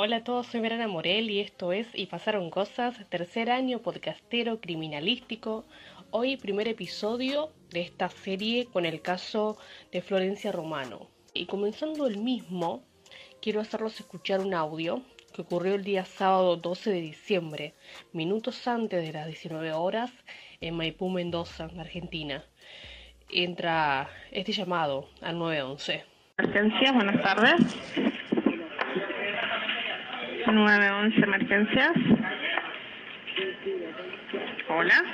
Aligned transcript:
Hola 0.00 0.18
a 0.18 0.22
todos, 0.22 0.46
soy 0.46 0.60
Verana 0.60 0.86
Morel 0.86 1.28
y 1.28 1.40
esto 1.40 1.72
es 1.72 1.88
Y 1.92 2.06
Pasaron 2.06 2.50
Cosas, 2.50 3.04
tercer 3.08 3.50
año 3.50 3.80
podcastero 3.80 4.60
criminalístico. 4.60 5.64
Hoy 6.12 6.36
primer 6.36 6.68
episodio 6.68 7.50
de 7.70 7.80
esta 7.80 8.08
serie 8.08 8.66
con 8.66 8.86
el 8.86 9.02
caso 9.02 9.58
de 9.90 10.00
Florencia 10.00 10.52
Romano. 10.52 11.08
Y 11.34 11.46
comenzando 11.46 12.06
el 12.06 12.18
mismo, 12.18 12.84
quiero 13.42 13.60
hacerlos 13.60 13.98
escuchar 13.98 14.38
un 14.38 14.54
audio 14.54 15.02
que 15.34 15.42
ocurrió 15.42 15.74
el 15.74 15.82
día 15.82 16.04
sábado 16.04 16.56
12 16.56 16.90
de 16.90 17.00
diciembre, 17.00 17.74
minutos 18.12 18.68
antes 18.68 19.04
de 19.04 19.12
las 19.12 19.26
19 19.26 19.72
horas, 19.72 20.12
en 20.60 20.76
Maipú, 20.76 21.10
Mendoza, 21.10 21.68
Argentina. 21.76 22.44
Entra 23.30 24.08
este 24.30 24.52
llamado 24.52 25.08
al 25.22 25.40
911. 25.40 26.04
Emergencias, 26.38 26.94
buenas 26.94 27.20
tardes. 27.20 28.07
911 30.52 31.20
Emergencias. 31.24 31.92
Hola. 34.68 35.04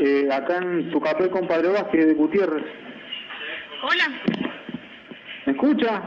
Eh, 0.00 0.28
acá 0.32 0.58
en 0.58 0.90
tu 0.90 1.00
café, 1.00 1.28
compadre 1.30 1.68
Vázquez 1.68 2.06
de 2.06 2.14
Gutiérrez. 2.14 2.64
Hola. 3.82 4.04
¿Me 5.46 5.52
escucha? 5.52 6.02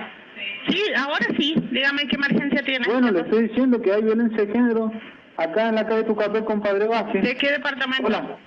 Sí, 0.70 0.81
ahora 0.95 1.25
sí. 1.38 1.55
Dígame 1.72 2.08
qué 2.08 2.16
emergencia 2.16 2.63
tiene. 2.63 2.86
Bueno, 2.88 3.11
le 3.11 3.22
estoy 3.22 3.48
diciendo 3.48 3.81
que 3.81 3.91
hay 3.91 4.03
violencia 4.03 4.45
de 4.45 4.52
género 4.52 4.91
acá 5.38 5.70
en 5.70 5.75
la 5.75 5.88
calle 5.88 6.03
Tu 6.03 6.16
Café, 6.16 6.44
compadre 6.45 6.88
Vázquez. 6.88 7.23
¿De 7.23 7.36
qué 7.36 7.52
departamento? 7.52 8.05
Hola. 8.08 8.38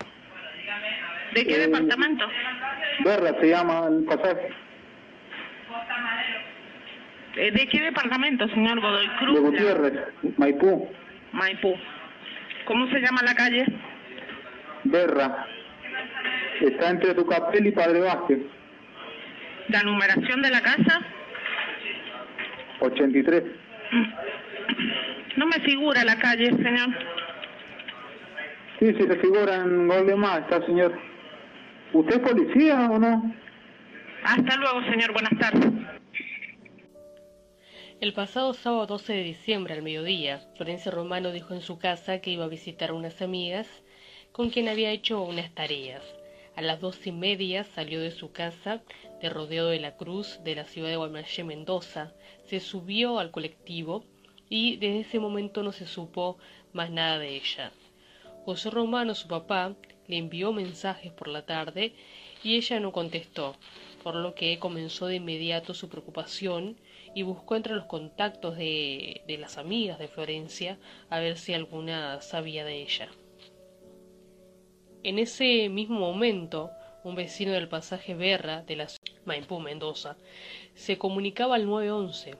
¿De 1.34 1.44
qué 1.44 1.54
Eh, 1.56 1.66
departamento? 1.66 2.24
Berra 3.04 3.34
se 3.40 3.48
llama 3.48 3.88
el 3.88 4.04
pasaje. 4.04 4.50
Eh, 7.36 7.50
¿De 7.50 7.66
qué 7.66 7.80
departamento, 7.80 8.48
señor 8.48 8.80
Godoy 8.80 9.08
Cruz? 9.18 9.34
De 9.34 9.40
Gutiérrez, 9.40 9.92
Maipú. 10.36 10.88
Maipú. 11.32 11.74
¿Cómo 12.64 12.86
se 12.88 13.00
llama 13.00 13.22
la 13.24 13.34
calle? 13.34 13.66
Berra. 14.84 15.46
Está 16.60 16.90
entre 16.90 17.14
Tu 17.14 17.26
Café 17.26 17.58
y 17.60 17.72
Padre 17.72 18.00
Vázquez. 18.00 18.38
La 19.68 19.82
numeración 19.82 20.42
de 20.42 20.50
la 20.50 20.62
casa. 20.62 21.00
83. 22.80 23.42
No 25.36 25.46
me 25.46 25.60
figura 25.64 26.04
la 26.04 26.16
calle, 26.18 26.50
señor. 26.50 26.90
Sí, 28.78 28.94
sí, 28.98 29.06
se 29.08 29.16
figura 29.16 29.56
en 29.56 29.88
gol 29.88 30.16
más, 30.16 30.40
está 30.40 30.64
señor. 30.66 30.96
¿Usted 31.92 32.16
es 32.16 32.30
policía 32.30 32.88
o 32.90 32.98
no? 32.98 33.34
Hasta 34.24 34.56
luego, 34.56 34.82
señor. 34.90 35.12
Buenas 35.12 35.38
tardes. 35.38 35.70
El 38.00 38.12
pasado 38.12 38.52
sábado 38.54 38.86
12 38.86 39.12
de 39.12 39.22
diciembre 39.22 39.72
al 39.72 39.82
mediodía, 39.82 40.40
Florencia 40.56 40.90
Romano 40.90 41.30
dijo 41.30 41.54
en 41.54 41.62
su 41.62 41.78
casa 41.78 42.18
que 42.20 42.30
iba 42.30 42.44
a 42.44 42.48
visitar 42.48 42.90
a 42.90 42.94
unas 42.94 43.22
amigas 43.22 43.68
con 44.32 44.50
quien 44.50 44.68
había 44.68 44.90
hecho 44.90 45.22
unas 45.22 45.54
tareas. 45.54 46.02
A 46.56 46.60
las 46.60 46.80
dos 46.80 47.06
y 47.06 47.12
media 47.12 47.64
salió 47.64 48.00
de 48.00 48.10
su 48.10 48.32
casa 48.32 48.82
de 49.22 49.30
Rodeo 49.30 49.68
de 49.68 49.78
la 49.78 49.96
Cruz 49.96 50.40
de 50.42 50.56
la 50.56 50.64
ciudad 50.64 50.88
de 50.88 50.96
Guaymallé, 50.96 51.44
Mendoza, 51.44 52.12
se 52.46 52.60
subió 52.60 53.20
al 53.20 53.30
colectivo 53.30 54.04
y 54.50 54.76
desde 54.76 55.00
ese 55.00 55.20
momento 55.20 55.62
no 55.62 55.72
se 55.72 55.86
supo 55.86 56.36
más 56.72 56.90
nada 56.90 57.20
de 57.20 57.36
ella. 57.36 57.72
José 58.44 58.70
Romano, 58.70 59.14
su 59.14 59.28
papá, 59.28 59.76
le 60.08 60.18
envió 60.18 60.52
mensajes 60.52 61.12
por 61.12 61.28
la 61.28 61.46
tarde 61.46 61.94
y 62.42 62.56
ella 62.56 62.80
no 62.80 62.92
contestó, 62.92 63.56
por 64.02 64.16
lo 64.16 64.34
que 64.34 64.58
comenzó 64.58 65.06
de 65.06 65.16
inmediato 65.16 65.72
su 65.72 65.88
preocupación 65.88 66.76
y 67.14 67.22
buscó 67.22 67.56
entre 67.56 67.74
los 67.74 67.86
contactos 67.86 68.56
de, 68.56 69.22
de 69.26 69.38
las 69.38 69.58
amigas 69.58 69.98
de 69.98 70.08
Florencia 70.08 70.78
a 71.10 71.20
ver 71.20 71.38
si 71.38 71.54
alguna 71.54 72.20
sabía 72.20 72.64
de 72.64 72.82
ella. 72.82 73.08
En 75.02 75.18
ese 75.18 75.68
mismo 75.68 76.00
momento, 76.00 76.70
un 77.04 77.14
vecino 77.14 77.52
del 77.52 77.68
pasaje 77.68 78.14
Berra 78.14 78.62
de 78.62 78.76
la 78.76 78.88
Maipú, 79.26 79.60
Mendoza, 79.60 80.16
se 80.74 80.96
comunicaba 80.96 81.56
al 81.56 81.66
911, 81.66 82.34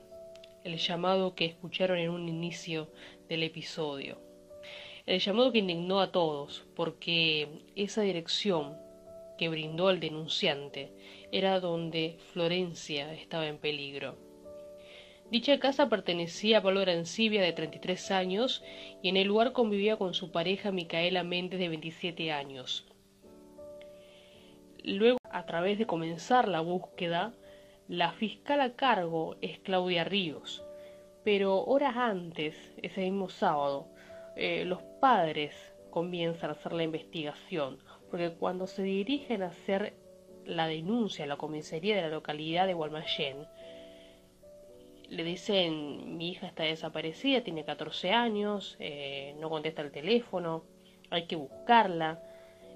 el 0.63 0.77
llamado 0.77 1.35
que 1.35 1.45
escucharon 1.45 1.99
en 1.99 2.09
un 2.09 2.27
inicio 2.27 2.89
del 3.29 3.43
episodio. 3.43 4.19
El 5.05 5.19
llamado 5.19 5.51
que 5.51 5.59
indignó 5.59 5.99
a 5.99 6.11
todos, 6.11 6.65
porque 6.75 7.47
esa 7.75 8.01
dirección 8.01 8.75
que 9.37 9.49
brindó 9.49 9.91
el 9.91 9.99
denunciante 9.99 10.91
era 11.31 11.59
donde 11.59 12.17
Florencia 12.33 13.13
estaba 13.13 13.45
en 13.47 13.59
peligro. 13.59 14.24
Dicha 15.35 15.59
casa 15.59 15.89
pertenecía 15.89 16.59
a 16.59 16.61
Pablo 16.61 16.79
Arancibia, 16.79 17.41
de 17.41 17.51
33 17.51 18.11
años, 18.11 18.63
y 19.01 19.09
en 19.09 19.17
el 19.17 19.27
lugar 19.27 19.51
convivía 19.51 19.97
con 19.97 20.13
su 20.13 20.31
pareja 20.31 20.71
Micaela 20.71 21.25
Méndez, 21.25 21.59
de 21.59 21.67
27 21.67 22.31
años. 22.31 22.87
Luego, 24.81 25.17
a 25.29 25.45
través 25.45 25.77
de 25.77 25.85
comenzar 25.85 26.47
la 26.47 26.61
búsqueda, 26.61 27.33
la 27.89 28.13
fiscal 28.13 28.61
a 28.61 28.77
cargo 28.77 29.35
es 29.41 29.59
Claudia 29.59 30.05
Ríos, 30.05 30.63
pero 31.25 31.65
horas 31.65 31.97
antes, 31.97 32.55
ese 32.81 33.01
mismo 33.01 33.27
sábado, 33.27 33.89
eh, 34.37 34.63
los 34.63 34.81
padres 35.01 35.53
comienzan 35.89 36.51
a 36.51 36.53
hacer 36.53 36.71
la 36.71 36.83
investigación, 36.83 37.79
porque 38.09 38.31
cuando 38.31 38.67
se 38.67 38.83
dirigen 38.83 39.43
a 39.43 39.47
hacer 39.47 39.95
la 40.45 40.67
denuncia 40.67 41.25
a 41.25 41.27
la 41.27 41.35
comisaría 41.35 41.97
de 41.97 42.03
la 42.03 42.07
localidad 42.07 42.67
de 42.67 42.73
Guaymallén, 42.73 43.45
le 45.09 45.23
dicen 45.23 46.17
mi 46.17 46.29
hija 46.29 46.47
está 46.47 46.63
desaparecida, 46.63 47.41
tiene 47.41 47.65
14 47.65 48.11
años, 48.11 48.75
eh, 48.79 49.35
no 49.39 49.49
contesta 49.49 49.81
el 49.81 49.91
teléfono, 49.91 50.63
hay 51.09 51.27
que 51.27 51.35
buscarla. 51.35 52.21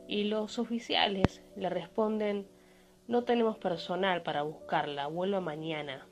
Y 0.07 0.23
los 0.23 0.57
oficiales 0.57 1.43
le 1.55 1.69
responden 1.69 2.47
no 3.09 3.23
tenemos 3.23 3.57
personal 3.57 4.21
para 4.21 4.43
buscarla, 4.43 5.07
vuelva 5.07 5.41
mañana. 5.41 6.05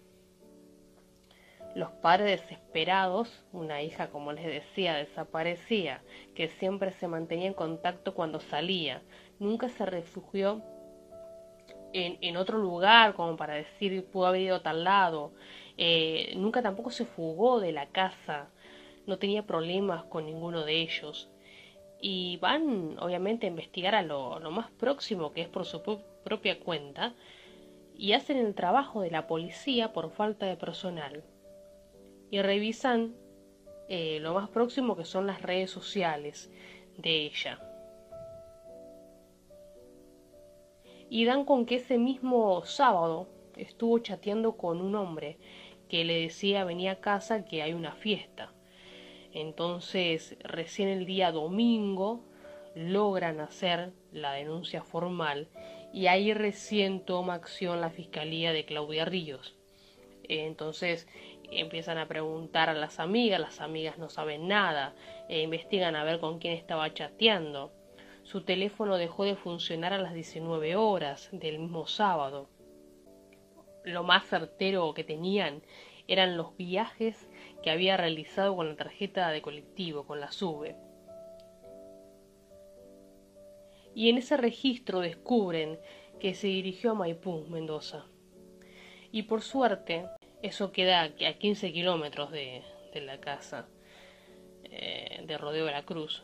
Los 1.75 1.91
padres 1.91 2.41
desesperados, 2.41 3.45
una 3.53 3.83
hija 3.83 4.09
como 4.09 4.33
les 4.33 4.45
decía 4.45 4.95
desaparecía, 4.95 6.01
que 6.33 6.47
siempre 6.47 6.91
se 6.93 7.07
mantenía 7.07 7.45
en 7.45 7.53
contacto 7.53 8.15
cuando 8.15 8.39
salía, 8.39 9.03
nunca 9.37 9.69
se 9.69 9.85
refugió 9.85 10.63
en, 11.93 12.17
en 12.21 12.35
otro 12.35 12.57
lugar 12.57 13.13
como 13.13 13.37
para 13.37 13.53
decir 13.53 14.03
pudo 14.05 14.25
haber 14.25 14.41
ido 14.41 14.55
a 14.55 14.63
tal 14.63 14.83
lado, 14.83 15.33
eh, 15.77 16.33
nunca 16.35 16.61
tampoco 16.61 16.91
se 16.91 17.05
fugó 17.05 17.59
de 17.59 17.71
la 17.71 17.87
casa, 17.87 18.49
no 19.05 19.17
tenía 19.17 19.45
problemas 19.45 20.03
con 20.05 20.25
ninguno 20.25 20.65
de 20.65 20.81
ellos. 20.81 21.29
Y 21.99 22.37
van, 22.37 22.97
obviamente, 22.99 23.47
a 23.47 23.49
investigar 23.49 23.95
a 23.95 24.03
lo, 24.03 24.39
lo 24.39 24.51
más 24.51 24.69
próximo, 24.71 25.33
que 25.33 25.41
es 25.41 25.47
por 25.47 25.65
su 25.65 25.81
propia 26.23 26.59
cuenta, 26.59 27.13
y 27.95 28.13
hacen 28.13 28.37
el 28.37 28.53
trabajo 28.53 29.01
de 29.01 29.11
la 29.11 29.25
policía 29.27 29.93
por 29.93 30.11
falta 30.11 30.45
de 30.45 30.55
personal. 30.55 31.23
Y 32.29 32.41
revisan 32.41 33.15
eh, 33.89 34.19
lo 34.19 34.33
más 34.33 34.49
próximo 34.49 34.97
que 34.97 35.05
son 35.05 35.27
las 35.27 35.41
redes 35.41 35.71
sociales 35.71 36.51
de 36.97 37.25
ella. 37.25 37.59
Y 41.09 41.23
dan 41.23 41.45
con 41.45 41.65
que 41.65 41.75
ese 41.75 41.97
mismo 41.97 42.65
sábado 42.65 43.29
estuvo 43.55 43.97
chateando 43.99 44.57
con 44.57 44.81
un 44.81 44.95
hombre 44.95 45.37
que 45.87 46.03
le 46.05 46.21
decía 46.21 46.63
venía 46.63 46.93
a 46.93 46.99
casa 46.99 47.45
que 47.45 47.61
hay 47.61 47.73
una 47.73 47.93
fiesta. 47.93 48.51
Entonces, 49.33 50.37
recién 50.39 50.89
el 50.89 51.05
día 51.05 51.31
domingo 51.31 52.23
logran 52.75 53.39
hacer 53.39 53.91
la 54.11 54.33
denuncia 54.33 54.83
formal 54.83 55.47
y 55.93 56.07
ahí 56.07 56.33
recién 56.33 57.05
toma 57.05 57.33
acción 57.33 57.81
la 57.81 57.89
Fiscalía 57.89 58.51
de 58.53 58.65
Claudia 58.65 59.05
Ríos. 59.05 59.55
Entonces 60.23 61.07
empiezan 61.49 61.97
a 61.97 62.07
preguntar 62.07 62.69
a 62.69 62.73
las 62.73 62.99
amigas, 62.99 63.39
las 63.39 63.61
amigas 63.61 63.97
no 63.97 64.09
saben 64.09 64.47
nada, 64.47 64.93
e 65.29 65.41
investigan 65.41 65.95
a 65.95 66.03
ver 66.03 66.19
con 66.19 66.39
quién 66.39 66.53
estaba 66.53 66.93
chateando. 66.93 67.71
Su 68.23 68.41
teléfono 68.41 68.97
dejó 68.97 69.23
de 69.23 69.35
funcionar 69.35 69.93
a 69.93 69.97
las 69.97 70.13
19 70.13 70.75
horas 70.75 71.29
del 71.31 71.59
mismo 71.59 71.87
sábado 71.87 72.49
lo 73.87 74.03
más 74.03 74.25
certero 74.25 74.93
que 74.93 75.03
tenían 75.03 75.61
eran 76.07 76.37
los 76.37 76.55
viajes 76.55 77.29
que 77.63 77.71
había 77.71 77.97
realizado 77.97 78.55
con 78.55 78.69
la 78.69 78.75
tarjeta 78.75 79.29
de 79.29 79.41
colectivo, 79.41 80.05
con 80.05 80.19
la 80.19 80.31
SUBE. 80.31 80.75
Y 83.95 84.09
en 84.09 84.17
ese 84.17 84.37
registro 84.37 84.99
descubren 84.99 85.79
que 86.19 86.33
se 86.33 86.47
dirigió 86.47 86.91
a 86.91 86.95
Maipú, 86.95 87.45
Mendoza. 87.49 88.05
Y 89.11 89.23
por 89.23 89.41
suerte, 89.41 90.05
eso 90.41 90.71
queda 90.71 91.01
a 91.01 91.33
15 91.33 91.73
kilómetros 91.73 92.31
de, 92.31 92.63
la 92.93 93.19
casa 93.19 93.67
eh, 94.63 95.23
de 95.25 95.37
Rodeo 95.37 95.65
de 95.65 95.71
la 95.71 95.83
Cruz. 95.83 96.23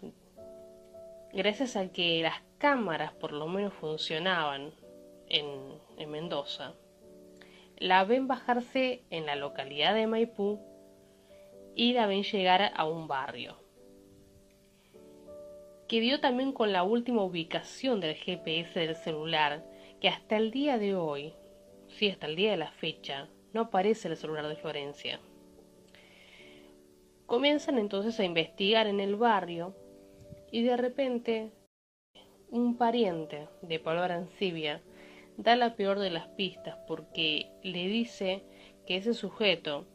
Gracias 1.32 1.76
a 1.76 1.92
que 1.92 2.22
las 2.22 2.42
cámaras 2.58 3.14
por 3.14 3.32
lo 3.32 3.48
menos 3.48 3.74
funcionaban 3.74 4.74
en 5.28 6.12
Mendoza, 6.12 6.74
la 7.78 8.04
ven 8.04 8.28
bajarse 8.28 9.04
en 9.10 9.26
la 9.26 9.36
localidad 9.36 9.94
de 9.94 10.08
Maipú 10.08 10.60
y 11.76 11.94
la 11.94 12.08
ven 12.08 12.24
llegar 12.24 12.72
a 12.76 12.86
un 12.86 13.08
barrio. 13.08 13.58
Que 15.88 16.00
dio 16.00 16.20
también 16.20 16.54
con 16.54 16.72
la 16.72 16.84
última 16.84 17.24
ubicación 17.24 18.00
del 18.00 18.16
GPS 18.16 18.80
del 18.80 18.96
celular, 18.96 19.64
que 20.00 20.10
hasta 20.10 20.38
el 20.38 20.52
día 20.52 20.78
de 20.78 20.96
hoy, 20.96 21.34
sí, 21.88 22.10
hasta 22.10 22.28
el 22.28 22.36
día 22.36 22.52
de 22.52 22.58
la 22.58 22.72
fecha, 22.72 23.30
no 23.54 23.62
aparece 23.62 24.08
el 24.08 24.18
celular 24.18 24.48
de 24.48 24.56
Florencia. 24.56 25.20
Comienzan 27.26 27.78
entonces 27.78 28.20
a 28.20 28.26
investigar 28.26 28.88
en 28.88 29.00
el 29.00 29.16
barrio 29.16 29.76
y 30.52 30.64
de 30.64 30.78
repente 30.78 31.52
un 32.50 32.78
pariente 32.78 33.48
de 33.62 33.80
Pablo 33.80 34.04
Arancibia 34.04 34.82
da 35.38 35.56
la 35.56 35.76
peor 35.76 36.00
de 36.00 36.10
las 36.10 36.28
pistas 36.30 36.78
porque 36.88 37.52
le 37.64 37.88
dice 37.88 38.44
que 38.86 38.98
ese 38.98 39.14
sujeto 39.14 39.86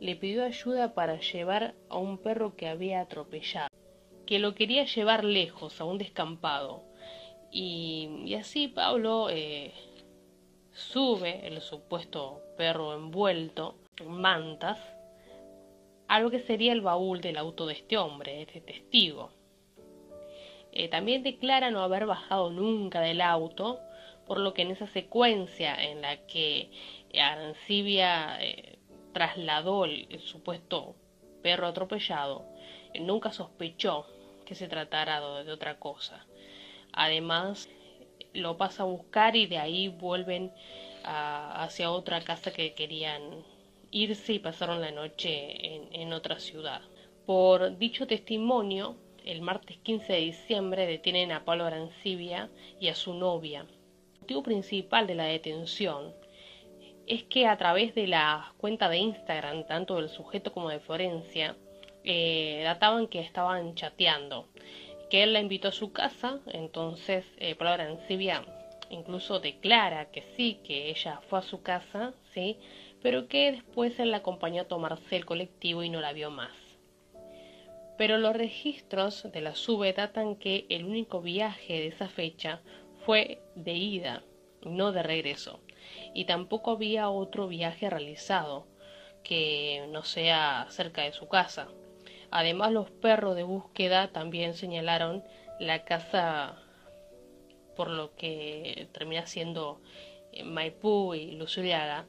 le 0.00 0.16
pidió 0.16 0.44
ayuda 0.44 0.94
para 0.94 1.18
llevar 1.20 1.74
a 1.88 1.96
un 1.98 2.18
perro 2.18 2.56
que 2.56 2.68
había 2.68 3.00
atropellado, 3.00 3.68
que 4.26 4.38
lo 4.38 4.54
quería 4.54 4.84
llevar 4.84 5.24
lejos, 5.24 5.80
a 5.80 5.84
un 5.84 5.98
descampado. 5.98 6.82
Y, 7.50 8.34
así 8.38 8.68
Pablo 8.68 9.28
eh, 9.30 9.72
sube 10.72 11.46
el 11.46 11.60
supuesto 11.60 12.42
perro 12.56 12.94
envuelto 12.94 13.76
en 13.98 14.10
mantas 14.10 14.78
a 16.08 16.20
lo 16.20 16.30
que 16.30 16.40
sería 16.40 16.72
el 16.72 16.82
baúl 16.82 17.20
del 17.20 17.36
auto 17.36 17.66
de 17.66 17.74
este 17.74 17.96
hombre, 17.96 18.42
este 18.42 18.60
testigo. 18.60 19.30
Eh, 20.72 20.88
también 20.88 21.22
declara 21.22 21.70
no 21.70 21.80
haber 21.82 22.06
bajado 22.06 22.50
nunca 22.50 23.00
del 23.00 23.22
auto, 23.22 23.80
por 24.26 24.38
lo 24.38 24.54
que 24.54 24.62
en 24.62 24.72
esa 24.72 24.86
secuencia 24.88 25.74
en 25.74 26.02
la 26.02 26.26
que 26.26 26.70
Arancibia 27.18 28.38
eh, 28.42 28.78
trasladó 29.12 29.84
el, 29.84 30.20
supuesto 30.20 30.96
perro 31.42 31.68
atropellado, 31.68 32.44
eh, 32.92 33.00
nunca 33.00 33.32
sospechó 33.32 34.06
que 34.44 34.54
se 34.54 34.68
tratara 34.68 35.20
de, 35.42 35.52
otra 35.52 35.78
cosa. 35.78 36.26
Además, 36.92 37.68
lo 38.32 38.56
pasa 38.56 38.82
a 38.82 38.86
buscar 38.86 39.36
y 39.36 39.46
de 39.46 39.58
ahí 39.58 39.88
vuelven 39.88 40.52
hacia 41.04 41.92
otra 41.92 42.20
casa 42.20 42.52
que 42.52 42.74
querían 42.74 43.44
irse 43.90 44.34
y 44.34 44.38
pasaron 44.40 44.80
la 44.80 44.90
noche 44.90 46.00
en, 46.00 46.12
otra 46.12 46.38
ciudad. 46.38 46.82
Por 47.24 47.78
dicho 47.78 48.06
testimonio, 48.06 48.96
el 49.24 49.40
martes 49.40 49.78
15 49.78 50.12
de 50.12 50.20
diciembre 50.20 50.86
detienen 50.86 51.32
a 51.32 51.44
Pablo 51.44 51.64
Arancibia 51.64 52.50
y 52.80 52.88
a 52.88 52.94
su 52.94 53.14
novia. 53.14 53.66
Motivo 54.26 54.42
principal 54.42 55.06
de 55.06 55.14
la 55.14 55.26
detención 55.26 56.12
es 57.06 57.22
que 57.22 57.46
a 57.46 57.56
través 57.56 57.94
de 57.94 58.08
la 58.08 58.54
cuenta 58.56 58.88
de 58.88 58.96
Instagram, 58.96 59.68
tanto 59.68 59.94
del 59.94 60.08
sujeto 60.08 60.52
como 60.52 60.68
de 60.68 60.80
Florencia, 60.80 61.56
eh, 62.02 62.62
databan 62.64 63.06
que 63.06 63.20
estaban 63.20 63.76
chateando, 63.76 64.48
que 65.10 65.22
él 65.22 65.32
la 65.32 65.38
invitó 65.38 65.68
a 65.68 65.72
su 65.72 65.92
casa, 65.92 66.40
entonces 66.48 67.24
eh, 67.36 67.54
Pablo 67.54 67.74
Arancibia 67.74 68.44
incluso 68.90 69.38
declara 69.38 70.10
que 70.10 70.22
sí, 70.36 70.58
que 70.64 70.90
ella 70.90 71.20
fue 71.28 71.38
a 71.38 71.42
su 71.42 71.62
casa, 71.62 72.12
sí, 72.34 72.58
pero 73.00 73.28
que 73.28 73.52
después 73.52 73.96
él 74.00 74.10
la 74.10 74.16
acompañó 74.16 74.62
a 74.62 74.68
tomarse 74.68 75.14
el 75.14 75.24
colectivo 75.24 75.84
y 75.84 75.88
no 75.88 76.00
la 76.00 76.12
vio 76.12 76.32
más. 76.32 76.50
Pero 77.96 78.18
los 78.18 78.34
registros 78.34 79.30
de 79.30 79.40
la 79.40 79.54
SUBE 79.54 79.92
datan 79.92 80.34
que 80.34 80.66
el 80.68 80.84
único 80.84 81.22
viaje 81.22 81.74
de 81.74 81.86
esa 81.86 82.08
fecha 82.08 82.60
fue 83.06 83.38
de 83.54 83.72
ida, 83.72 84.24
no 84.62 84.90
de 84.90 85.04
regreso, 85.04 85.60
y 86.12 86.24
tampoco 86.24 86.72
había 86.72 87.08
otro 87.08 87.46
viaje 87.46 87.88
realizado 87.88 88.66
que 89.22 89.86
no 89.90 90.02
sea 90.02 90.66
cerca 90.70 91.02
de 91.02 91.12
su 91.12 91.28
casa. 91.28 91.68
Además, 92.32 92.72
los 92.72 92.90
perros 92.90 93.36
de 93.36 93.44
búsqueda 93.44 94.08
también 94.12 94.54
señalaron 94.54 95.22
la 95.60 95.84
casa 95.84 96.60
por 97.76 97.90
lo 97.90 98.16
que 98.16 98.88
termina 98.92 99.26
siendo 99.26 99.80
eh, 100.32 100.42
Maipú 100.42 101.14
y 101.14 101.30
Luzuliaga 101.32 102.06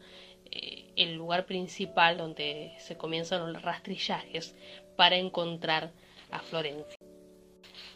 eh, 0.50 0.92
el 0.96 1.14
lugar 1.14 1.46
principal 1.46 2.18
donde 2.18 2.74
se 2.80 2.98
comienzan 2.98 3.54
los 3.54 3.62
rastrillajes 3.62 4.56
para 4.96 5.18
encontrar 5.18 5.92
a 6.32 6.40
Florencia. 6.40 6.97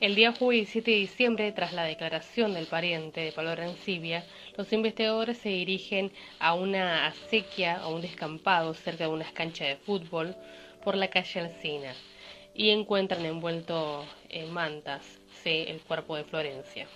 El 0.01 0.15
día 0.15 0.33
jueves 0.33 0.73
17 0.73 0.89
de 0.89 0.97
diciembre, 0.97 1.51
tras 1.51 1.73
la 1.73 1.83
declaración 1.83 2.55
del 2.55 2.65
pariente 2.65 3.21
de 3.21 3.31
Pablo 3.31 3.55
Rencibia, 3.55 4.25
los 4.57 4.73
investigadores 4.73 5.37
se 5.37 5.49
dirigen 5.49 6.11
a 6.39 6.55
una 6.55 7.05
acequia, 7.05 7.77
a 7.77 7.87
un 7.87 8.01
descampado 8.01 8.73
cerca 8.73 9.03
de 9.03 9.11
unas 9.11 9.31
canchas 9.31 9.67
de 9.67 9.75
fútbol 9.75 10.35
por 10.83 10.97
la 10.97 11.11
calle 11.11 11.41
Alcina 11.41 11.93
y 12.55 12.71
encuentran 12.71 13.23
envuelto 13.27 14.03
en 14.29 14.51
mantas 14.51 15.19
el 15.45 15.79
cuerpo 15.81 16.15
de 16.15 16.23
Florencia. 16.23 16.87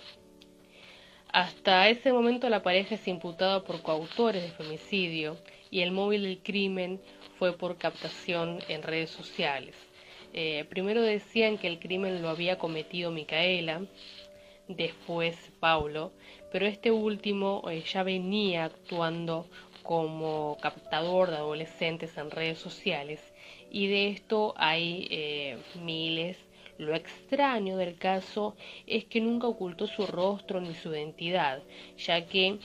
Hasta 1.28 1.88
ese 1.88 2.12
momento 2.12 2.48
la 2.48 2.64
pareja 2.64 2.96
es 2.96 3.06
imputada 3.06 3.62
por 3.62 3.82
coautores 3.82 4.42
de 4.42 4.50
femicidio 4.50 5.36
y 5.70 5.82
el 5.82 5.92
móvil 5.92 6.24
del 6.24 6.38
crimen 6.42 7.00
fue 7.38 7.56
por 7.56 7.78
captación 7.78 8.58
en 8.66 8.82
redes 8.82 9.10
sociales. 9.10 9.76
Eh, 10.32 10.64
primero 10.68 11.02
decían 11.02 11.58
que 11.58 11.66
el 11.66 11.78
crimen 11.78 12.22
lo 12.22 12.28
había 12.28 12.58
cometido 12.58 13.10
Micaela, 13.10 13.82
después 14.68 15.36
Paulo, 15.60 16.12
pero 16.52 16.66
este 16.66 16.90
último 16.90 17.62
eh, 17.70 17.82
ya 17.82 18.02
venía 18.02 18.64
actuando 18.64 19.46
como 19.82 20.58
captador 20.60 21.30
de 21.30 21.36
adolescentes 21.36 22.16
en 22.18 22.30
redes 22.30 22.58
sociales 22.58 23.20
y 23.70 23.86
de 23.86 24.08
esto 24.08 24.54
hay 24.56 25.06
eh, 25.10 25.58
miles. 25.80 26.38
Lo 26.78 26.94
extraño 26.94 27.76
del 27.78 27.96
caso 27.96 28.54
es 28.86 29.06
que 29.06 29.20
nunca 29.20 29.46
ocultó 29.46 29.86
su 29.86 30.06
rostro 30.06 30.60
ni 30.60 30.74
su 30.74 30.92
identidad, 30.92 31.62
ya 31.96 32.26
que 32.26 32.58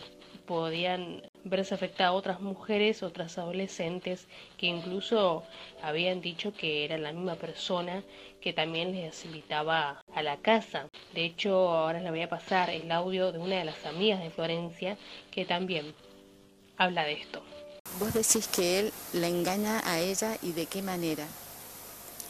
podían 0.45 1.21
verse 1.43 1.73
afectadas 1.73 2.13
otras 2.13 2.41
mujeres, 2.41 3.03
otras 3.03 3.37
adolescentes, 3.37 4.27
que 4.57 4.67
incluso 4.67 5.43
habían 5.81 6.21
dicho 6.21 6.53
que 6.53 6.85
era 6.85 6.97
la 6.97 7.11
misma 7.11 7.35
persona 7.35 8.03
que 8.41 8.53
también 8.53 8.91
les 8.91 9.25
invitaba 9.25 10.03
a 10.13 10.23
la 10.23 10.37
casa. 10.37 10.87
De 11.13 11.25
hecho, 11.25 11.69
ahora 11.69 11.99
les 11.99 12.11
voy 12.11 12.21
a 12.21 12.29
pasar 12.29 12.69
el 12.69 12.91
audio 12.91 13.31
de 13.31 13.39
una 13.39 13.57
de 13.57 13.65
las 13.65 13.85
amigas 13.85 14.21
de 14.21 14.31
Florencia 14.31 14.97
que 15.31 15.45
también 15.45 15.93
habla 16.77 17.03
de 17.03 17.13
esto. 17.13 17.41
Vos 17.99 18.13
decís 18.13 18.47
que 18.47 18.79
él 18.79 18.93
la 19.13 19.27
engaña 19.27 19.81
a 19.85 19.99
ella 19.99 20.37
y 20.41 20.53
de 20.53 20.65
qué 20.65 20.81
manera 20.81 21.27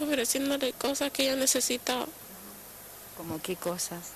ofreciéndole 0.03 0.73
cosas 0.73 1.11
que 1.11 1.23
ella 1.23 1.35
necesitaba. 1.35 2.07
¿Como 3.17 3.41
qué 3.41 3.55
cosas? 3.55 4.11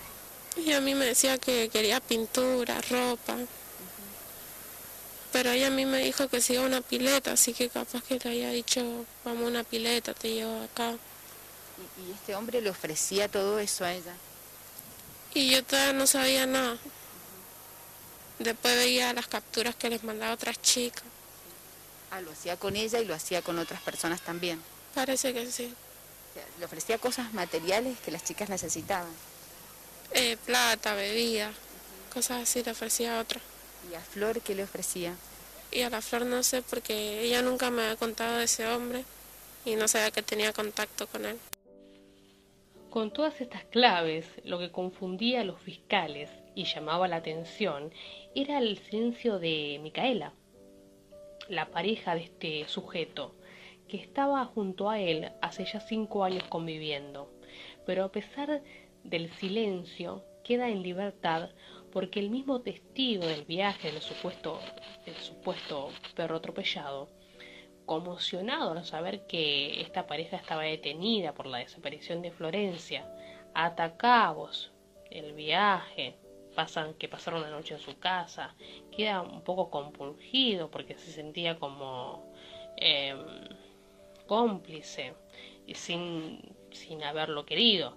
Y 0.58 0.72
a 0.72 0.82
mí 0.82 0.96
me 0.96 1.06
decía 1.06 1.38
que 1.38 1.70
quería 1.70 2.00
pintura, 2.00 2.80
ropa. 2.90 3.38
Pero 5.36 5.52
ella 5.52 5.68
a 5.68 5.70
mí 5.70 5.86
me 5.86 5.98
dijo 6.00 6.30
que 6.30 6.40
se 6.40 6.54
iba 6.54 6.64
a 6.64 6.66
una 6.66 6.80
pileta, 6.80 7.34
así 7.34 7.54
que 7.54 7.68
capaz 7.68 8.02
que 8.02 8.18
le 8.18 8.30
había 8.30 8.52
dicho, 8.52 9.06
vamos 9.26 9.44
a 9.44 9.48
una 9.48 9.64
pileta, 9.66 10.14
te 10.14 10.30
llevo 10.30 10.64
acá. 10.64 10.92
¿Y, 10.92 12.12
este 12.14 12.36
hombre 12.36 12.62
le 12.62 12.70
ofrecía 12.70 13.28
todo 13.28 13.60
eso 13.60 13.84
a 13.84 13.92
ella? 13.92 14.14
Y 15.34 15.52
yo 15.52 15.62
todavía 15.62 15.92
no 15.92 16.08
sabía 16.08 16.46
nada. 16.46 16.78
Después 18.40 18.78
veía 18.78 19.12
las 19.12 19.28
capturas 19.28 19.76
que 19.76 19.90
les 19.90 20.06
mandaba 20.06 20.34
otras 20.34 20.62
chicas. 20.62 21.04
Ah, 22.12 22.22
lo 22.22 22.32
hacía 22.32 22.56
con 22.56 22.78
ella 22.78 23.02
y 23.02 23.06
lo 23.06 23.14
hacía 23.14 23.42
con 23.42 23.60
otras 23.60 23.82
personas 23.82 24.22
también. 24.22 24.64
Parece 24.94 25.34
que 25.34 25.52
sí. 25.52 25.74
¿Le 26.60 26.66
ofrecía 26.66 26.98
cosas 26.98 27.34
materiales 27.34 28.00
que 28.00 28.12
las 28.12 28.24
chicas 28.24 28.48
necesitaban? 28.48 29.12
Eh, 30.12 30.38
plata, 30.46 30.94
bebida, 30.94 31.52
cosas 32.14 32.44
así 32.44 32.64
le 32.64 32.72
ofrecía 32.72 33.18
a 33.18 33.22
otra. 33.22 33.42
¿Y 33.90 33.96
a 33.96 34.00
Flor 34.00 34.42
qué 34.42 34.56
le 34.56 34.64
ofrecía? 34.64 35.16
Y 35.72 35.82
a 35.82 35.90
la 35.90 36.02
Flor 36.02 36.26
no 36.26 36.44
sé 36.44 36.62
porque 36.62 37.22
ella 37.22 37.42
nunca 37.42 37.70
me 37.70 37.84
ha 37.84 37.96
contado 37.96 38.38
de 38.38 38.46
ese 38.46 38.68
hombre 38.68 39.04
y 39.66 39.76
no 39.76 39.88
sabía 39.88 40.12
que 40.12 40.22
tenía 40.22 40.54
contacto 40.54 41.08
con 41.08 41.26
él. 41.26 41.38
Con 42.90 43.12
todas 43.12 43.42
estas 43.42 43.66
claves, 43.66 44.26
lo 44.46 44.58
que 44.58 44.72
confundía 44.72 45.42
a 45.42 45.44
los 45.44 45.60
fiscales 45.60 46.30
y 46.56 46.64
llamaba 46.64 47.10
la 47.10 47.18
atención 47.18 47.92
era 48.34 48.58
el 48.60 48.78
silencio 48.78 49.38
de 49.38 49.80
Micaela, 49.82 50.32
la 51.50 51.72
pareja 51.72 52.16
de 52.16 52.24
este 52.24 52.68
sujeto, 52.68 53.36
que 53.90 53.98
estaba 53.98 54.46
junto 54.46 54.90
a 54.90 55.00
él 55.00 55.32
hace 55.42 55.66
ya 55.66 55.82
cinco 55.82 56.24
años 56.24 56.44
conviviendo, 56.46 57.30
pero 57.86 58.06
a 58.06 58.12
pesar 58.12 58.62
del 59.04 59.32
silencio 59.36 60.24
queda 60.44 60.70
en 60.70 60.82
libertad 60.82 61.50
porque 61.96 62.20
el 62.20 62.30
mismo 62.30 62.60
testigo 62.60 63.26
del 63.26 63.46
viaje 63.46 63.90
del 63.90 64.02
supuesto, 64.02 64.60
del 65.06 65.16
supuesto 65.16 65.92
perro 66.14 66.36
atropellado, 66.36 67.08
conmocionado 67.86 68.74
al 68.74 68.84
saber 68.84 69.26
que 69.28 69.80
esta 69.80 70.06
pareja 70.06 70.36
estaba 70.36 70.64
detenida 70.64 71.34
por 71.34 71.46
la 71.46 71.60
desaparición 71.60 72.22
de 72.22 72.32
Florencia, 72.32 73.10
ata 73.54 73.96
cabos, 73.96 74.74
el 75.10 75.32
viaje, 75.36 76.18
pasan, 76.54 76.96
que 76.96 77.08
pasaron 77.08 77.44
la 77.44 77.50
noche 77.50 77.76
en 77.76 77.80
su 77.80 77.98
casa, 77.98 78.58
queda 78.92 79.22
un 79.22 79.42
poco 79.42 79.70
compungido 79.70 80.70
porque 80.70 80.98
se 80.98 81.14
sentía 81.14 81.58
como 81.58 82.30
em, 82.76 83.26
cómplice 84.28 85.14
y 85.66 85.76
sin, 85.76 86.42
sin 86.72 87.06
haberlo 87.06 87.46
querido. 87.46 87.96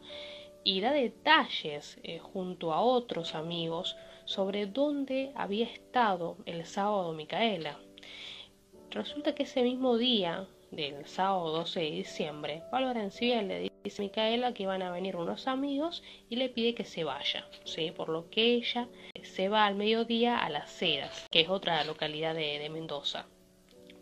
Y 0.71 0.83
da 0.83 0.93
detalles 0.93 1.99
eh, 2.03 2.19
junto 2.19 2.75
a 2.75 2.83
otros 2.83 3.35
amigos 3.35 3.97
sobre 4.27 4.67
dónde 4.67 5.33
había 5.35 5.65
estado 5.65 6.37
el 6.45 6.67
sábado 6.67 7.15
Micaela. 7.15 7.79
Resulta 8.91 9.35
que 9.35 9.45
ese 9.45 9.63
mismo 9.63 9.97
día 9.97 10.47
del 10.71 11.07
sábado 11.07 11.53
12 11.53 11.81
de 11.81 11.91
diciembre, 11.91 12.63
Pablo 12.71 12.89
Arancibia 12.89 13.41
le 13.41 13.71
dice 13.83 14.03
a 14.03 14.05
Micaela 14.05 14.53
que 14.53 14.67
van 14.67 14.83
a 14.83 14.93
venir 14.93 15.17
unos 15.17 15.49
amigos 15.49 16.03
y 16.29 16.37
le 16.37 16.51
pide 16.51 16.75
que 16.75 16.85
se 16.85 17.03
vaya, 17.03 17.47
¿sí? 17.65 17.91
por 17.91 18.11
lo 18.11 18.29
que 18.29 18.53
ella 18.53 18.89
se 19.23 19.49
va 19.49 19.65
al 19.65 19.75
mediodía 19.75 20.37
a 20.37 20.51
Las 20.51 20.83
Heras, 20.83 21.29
que 21.31 21.41
es 21.41 21.49
otra 21.49 21.83
localidad 21.85 22.35
de 22.35 22.69
Mendoza 22.69 23.27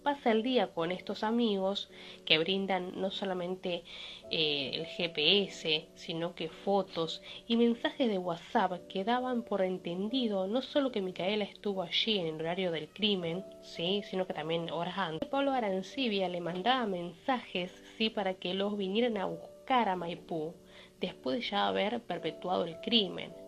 pasa 0.06 0.30
el 0.30 0.44
día 0.44 0.68
con 0.68 0.92
estos 0.92 1.24
amigos 1.24 1.90
que 2.24 2.38
brindan 2.38 2.92
no 3.00 3.10
solamente 3.10 3.82
eh, 4.30 4.70
el 4.74 4.86
GPS, 4.86 5.88
sino 5.96 6.36
que 6.36 6.48
fotos 6.48 7.22
y 7.48 7.56
mensajes 7.56 8.08
de 8.08 8.16
WhatsApp 8.16 8.86
que 8.88 9.02
daban 9.02 9.42
por 9.42 9.62
entendido 9.62 10.46
no 10.46 10.62
solo 10.62 10.92
que 10.92 11.02
Micaela 11.02 11.42
estuvo 11.42 11.82
allí 11.82 12.20
en 12.20 12.28
el 12.28 12.40
horario 12.40 12.70
del 12.70 12.86
crimen, 12.86 13.44
¿sí? 13.62 14.04
sino 14.08 14.28
que 14.28 14.34
también 14.34 14.70
horas 14.70 14.96
antes. 14.96 15.28
Pablo 15.28 15.50
Arancibia 15.50 16.28
le 16.28 16.40
mandaba 16.40 16.86
mensajes 16.86 17.72
¿sí? 17.98 18.08
para 18.08 18.34
que 18.34 18.54
los 18.54 18.76
vinieran 18.76 19.16
a 19.16 19.24
buscar 19.24 19.88
a 19.88 19.96
Maipú 19.96 20.54
después 21.00 21.40
de 21.40 21.50
ya 21.50 21.66
haber 21.66 22.00
perpetuado 22.00 22.64
el 22.64 22.80
crimen. 22.80 23.45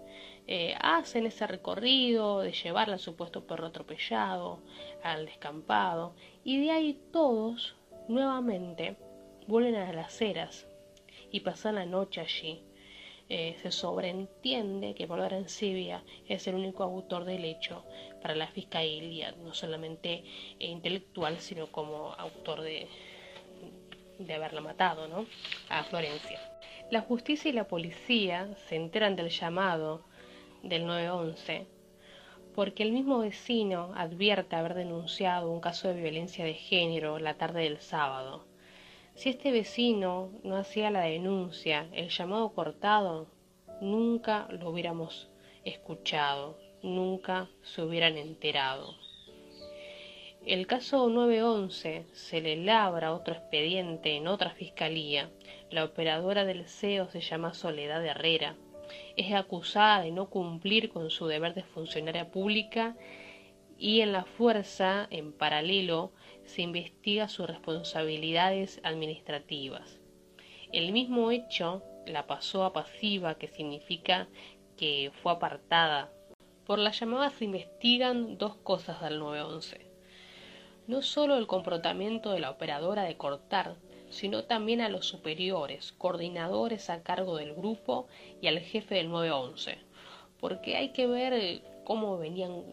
Eh, 0.51 0.75
hacen 0.81 1.27
ese 1.27 1.47
recorrido 1.47 2.41
de 2.41 2.53
llevar 2.53 2.89
al 2.89 2.99
supuesto 2.99 3.47
perro 3.47 3.67
atropellado 3.67 4.61
al 5.03 5.27
descampado 5.27 6.15
y 6.43 6.59
de 6.65 6.71
ahí 6.71 6.99
todos 7.13 7.77
nuevamente 8.09 8.97
vuelven 9.47 9.75
a 9.75 9.93
las 9.93 10.19
eras 10.23 10.67
y 11.31 11.41
pasan 11.41 11.75
la 11.75 11.85
noche 11.85 12.23
allí. 12.23 12.63
Eh, 13.29 13.57
se 13.61 13.71
sobreentiende 13.71 14.95
que 14.95 15.07
Pablo 15.07 15.25
Arancibia 15.25 16.03
es 16.27 16.47
el 16.47 16.55
único 16.55 16.83
autor 16.83 17.27
del 17.27 17.45
hecho 17.45 17.85
para 18.23 18.35
la 18.35 18.47
fiscalía, 18.47 19.33
no 19.33 19.53
solamente 19.53 20.25
intelectual, 20.61 21.41
sino 21.41 21.67
como 21.67 22.15
autor 22.15 22.63
de, 22.63 22.89
de 24.19 24.33
haberla 24.33 24.63
matado, 24.63 25.09
¿no? 25.09 25.27
A 25.69 25.85
Florencia. 25.85 26.41
La 26.91 27.03
justicia 27.03 27.51
y 27.51 27.53
la 27.53 27.69
policía 27.69 28.49
se 28.67 28.77
enteran 28.77 29.15
del 29.15 29.29
llamado 29.29 30.08
del 30.63 30.87
911 30.87 31.79
porque 32.59 32.83
el 32.83 32.91
mismo 32.91 33.21
vecino 33.21 33.93
advierte 33.95 34.57
haber 34.57 34.75
denunciado 34.75 35.49
un 35.49 35.61
caso 35.61 35.87
de 35.87 36.01
violencia 36.01 36.45
de 36.45 36.55
género 36.55 37.21
la 37.21 37.35
tarde 37.35 37.63
del 37.63 37.79
sábado. 37.79 38.47
Si 39.15 39.29
este 39.29 39.53
vecino 39.53 40.33
no 40.43 40.57
hacía 40.57 40.91
la 40.91 41.03
denuncia, 41.03 41.87
el 41.93 42.09
llamado 42.09 42.53
cortado, 42.53 43.29
nunca 43.81 44.49
lo 44.51 44.71
hubiéramos 44.71 45.31
escuchado, 45.65 46.59
nunca 46.83 47.49
se 47.63 47.81
hubieran 47.81 48.17
enterado. 48.17 48.93
El 50.45 50.67
caso 50.67 51.09
911 51.09 52.07
se 52.11 52.41
le 52.41 52.57
labra 52.57 53.15
otro 53.15 53.35
expediente 53.35 54.17
en 54.17 54.27
otra 54.27 54.51
fiscalía. 54.51 55.31
La 55.71 55.85
operadora 55.85 56.45
del 56.45 56.67
CEO 56.67 57.09
se 57.09 57.21
llama 57.21 57.55
Soledad 57.55 58.05
Herrera 58.05 58.57
es 59.19 59.35
acusada 59.35 60.03
de 60.03 60.13
no 60.13 60.31
cumplir 60.31 60.91
con 60.91 61.11
su 61.11 61.27
deber 61.27 61.53
de 61.53 61.65
funcionaria 61.65 62.31
pública 62.31 62.97
y 63.77 64.01
en 64.01 64.13
la 64.13 64.25
fuerza, 64.25 65.09
en 65.11 65.33
paralelo, 65.33 66.13
se 66.45 66.63
investiga 66.63 67.29
sus 67.29 67.47
responsabilidades 67.49 68.81
administrativas. 68.85 69.99
El 70.73 70.93
mismo 70.93 71.33
hecho 71.33 71.83
la 72.07 72.27
pasó 72.27 72.65
a 72.65 72.73
pasiva, 72.73 73.35
que 73.35 73.49
significa 73.49 74.29
que 74.77 75.11
fue 75.23 75.33
apartada. 75.33 76.13
Por 76.65 76.79
la 76.79 76.93
llamada 76.93 77.31
se 77.31 77.45
investigan 77.45 78.39
dos 78.39 78.57
cosas 78.57 79.01
del 79.01 79.19
911. 79.19 79.91
No 80.87 81.03
solo 81.03 81.37
el 81.37 81.47
comportamiento 81.47 82.31
de 82.31 82.41
la 82.41 82.51
operadora 82.51 83.03
de 83.03 83.17
cortar, 83.17 83.77
sino 84.11 84.45
también 84.45 84.81
a 84.81 84.89
los 84.89 85.07
superiores, 85.07 85.93
coordinadores 85.93 86.91
a 86.91 87.03
cargo 87.03 87.37
del 87.37 87.55
grupo 87.55 88.07
y 88.41 88.47
al 88.47 88.61
jefe 88.61 88.97
del 88.97 89.11
911, 89.11 89.79
porque 90.41 90.77
hay 90.77 90.91
que 90.91 91.07
ver 91.07 91.33
eh, 91.33 91.63
cómo 91.85 92.19
venían 92.19 92.65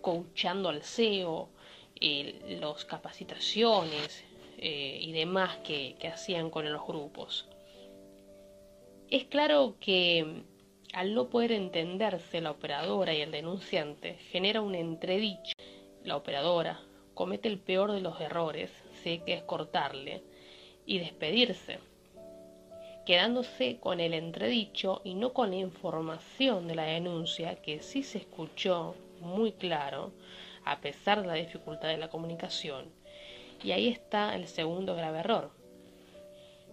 coachando 0.00 0.68
al 0.68 0.82
CEO, 0.82 1.48
eh, 2.00 2.58
las 2.60 2.84
capacitaciones 2.84 4.24
eh, 4.58 4.98
y 5.00 5.12
demás 5.12 5.56
que, 5.58 5.96
que 5.98 6.08
hacían 6.08 6.50
con 6.50 6.70
los 6.70 6.86
grupos. 6.86 7.48
Es 9.10 9.24
claro 9.24 9.76
que 9.80 10.44
al 10.94 11.12
no 11.12 11.28
poder 11.28 11.50
entenderse 11.50 12.40
la 12.40 12.52
operadora 12.52 13.12
y 13.12 13.20
el 13.20 13.32
denunciante, 13.32 14.14
genera 14.30 14.60
un 14.60 14.76
entredicho. 14.76 15.52
La 16.04 16.16
operadora 16.16 16.80
comete 17.14 17.48
el 17.48 17.58
peor 17.58 17.90
de 17.90 18.00
los 18.00 18.20
errores 18.20 18.70
que 19.04 19.34
es 19.34 19.42
cortarle 19.42 20.22
y 20.86 20.98
despedirse, 20.98 21.78
quedándose 23.04 23.78
con 23.78 24.00
el 24.00 24.14
entredicho 24.14 25.02
y 25.04 25.14
no 25.14 25.32
con 25.32 25.50
la 25.50 25.56
información 25.56 26.66
de 26.66 26.74
la 26.74 26.84
denuncia 26.84 27.56
que 27.56 27.82
sí 27.82 28.02
se 28.02 28.18
escuchó 28.18 28.94
muy 29.20 29.52
claro, 29.52 30.12
a 30.64 30.80
pesar 30.80 31.20
de 31.20 31.26
la 31.26 31.34
dificultad 31.34 31.88
de 31.88 31.98
la 31.98 32.08
comunicación. 32.08 32.86
Y 33.62 33.72
ahí 33.72 33.88
está 33.88 34.34
el 34.34 34.46
segundo 34.46 34.96
grave 34.96 35.20
error, 35.20 35.50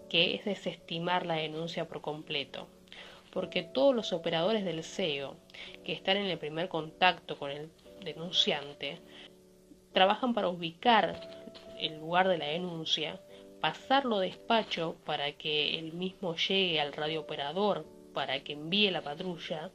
que 0.08 0.34
es 0.34 0.44
desestimar 0.44 1.26
la 1.26 1.34
denuncia 1.34 1.86
por 1.86 2.00
completo, 2.00 2.66
porque 3.30 3.62
todos 3.62 3.94
los 3.94 4.12
operadores 4.12 4.64
del 4.64 4.82
SEO 4.82 5.36
que 5.84 5.92
están 5.92 6.16
en 6.16 6.26
el 6.26 6.38
primer 6.38 6.68
contacto 6.68 7.38
con 7.38 7.50
el 7.50 7.70
denunciante 8.02 8.98
trabajan 9.92 10.34
para 10.34 10.48
ubicar 10.48 11.41
el 11.82 11.98
lugar 11.98 12.28
de 12.28 12.38
la 12.38 12.46
denuncia, 12.46 13.20
pasarlo 13.60 14.18
despacho 14.18 14.96
para 15.04 15.32
que 15.32 15.78
el 15.78 15.92
mismo 15.92 16.34
llegue 16.34 16.80
al 16.80 16.92
radiooperador 16.92 17.84
para 18.12 18.42
que 18.44 18.52
envíe 18.52 18.90
la 18.90 19.02
patrulla, 19.02 19.70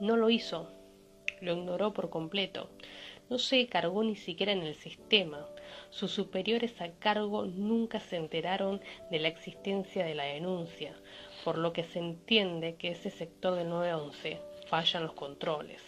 no 0.00 0.16
lo 0.16 0.30
hizo, 0.30 0.70
lo 1.40 1.52
ignoró 1.52 1.92
por 1.92 2.10
completo, 2.10 2.70
no 3.30 3.38
se 3.38 3.66
cargó 3.66 4.02
ni 4.02 4.16
siquiera 4.16 4.52
en 4.52 4.62
el 4.62 4.74
sistema. 4.74 5.46
Sus 5.90 6.12
superiores 6.12 6.80
a 6.80 6.90
cargo 6.92 7.44
nunca 7.44 8.00
se 8.00 8.16
enteraron 8.16 8.80
de 9.10 9.18
la 9.18 9.28
existencia 9.28 10.04
de 10.04 10.14
la 10.14 10.24
denuncia, 10.24 10.94
por 11.44 11.58
lo 11.58 11.72
que 11.72 11.84
se 11.84 11.98
entiende 11.98 12.76
que 12.76 12.90
ese 12.90 13.10
sector 13.10 13.54
del 13.54 13.68
911 13.68 14.40
fallan 14.68 15.02
los 15.04 15.12
controles. 15.12 15.82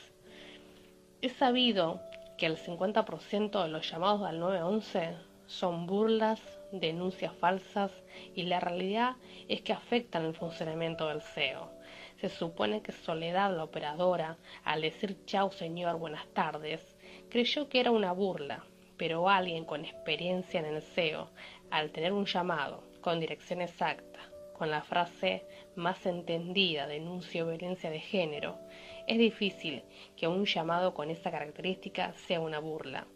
Es 1.23 1.33
sabido 1.33 2.01
que 2.41 2.47
el 2.47 2.57
50% 2.57 3.63
de 3.63 3.69
los 3.69 3.91
llamados 3.91 4.23
al 4.23 4.41
911 4.41 5.15
son 5.47 5.87
burlas, 5.87 6.41
denuncias 6.73 7.35
falsas 7.35 7.93
y 8.35 8.45
la 8.45 8.61
realidad 8.61 9.17
es 9.47 9.61
que 9.61 9.75
afectan 9.75 10.25
el 10.25 10.35
funcionamiento 10.35 11.09
del 11.09 11.21
SEO. 11.21 11.71
Se 12.19 12.31
supone 12.31 12.81
que 12.81 12.93
Soledad, 12.93 13.55
la 13.55 13.65
operadora, 13.65 14.39
al 14.65 14.81
decir 14.81 15.23
chau 15.27 15.53
señor, 15.53 15.99
buenas 15.99 16.27
tardes, 16.29 16.97
creyó 17.29 17.69
que 17.69 17.79
era 17.79 17.91
una 17.91 18.13
burla, 18.13 18.65
pero 18.97 19.29
alguien 19.29 19.67
con 19.67 19.85
experiencia 19.85 20.61
en 20.61 20.67
el 20.67 20.81
SEO, 20.81 21.29
al 21.71 21.91
tener 21.91 22.15
un 22.15 22.25
llamado 22.25 22.83
con 23.03 23.21
dirección 23.21 23.61
exacta, 23.61 24.21
con 24.55 24.71
la 24.71 24.81
frase 24.81 25.45
más 25.77 26.07
entendida, 26.07 26.87
denuncio 26.87 27.47
violencia 27.47 27.91
de 27.91 28.01
género, 28.01 28.59
es 29.07 29.19
difícil 29.19 29.83
que 30.17 30.29
un 30.29 30.45
llamado 30.45 30.95
con 30.95 31.11
esa 31.11 31.31
característica 31.31 32.13
sea 32.15 32.41
una 32.41 32.59
burla. 32.59 33.07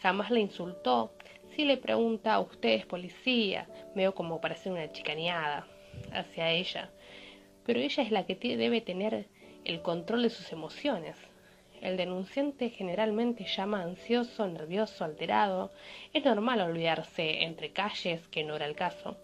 Jamás 0.00 0.30
le 0.30 0.40
insultó. 0.40 1.12
Si 1.54 1.64
le 1.64 1.76
pregunta 1.76 2.34
a 2.34 2.40
usted 2.40 2.70
es 2.70 2.86
policía, 2.86 3.68
veo 3.94 4.14
como 4.14 4.40
parece 4.40 4.70
una 4.70 4.90
chicaneada 4.92 5.66
hacia 6.12 6.50
ella. 6.50 6.90
Pero 7.64 7.80
ella 7.80 8.02
es 8.02 8.10
la 8.10 8.26
que 8.26 8.34
debe 8.34 8.80
tener 8.80 9.26
el 9.64 9.82
control 9.82 10.22
de 10.22 10.30
sus 10.30 10.52
emociones. 10.52 11.16
El 11.80 11.96
denunciante 11.96 12.70
generalmente 12.70 13.44
llama 13.44 13.82
ansioso, 13.82 14.46
nervioso, 14.46 15.04
alterado. 15.04 15.72
Es 16.12 16.24
normal 16.24 16.60
olvidarse 16.60 17.42
entre 17.42 17.72
calles, 17.72 18.28
que 18.28 18.44
no 18.44 18.56
era 18.56 18.66
el 18.66 18.76
caso. 18.76 19.16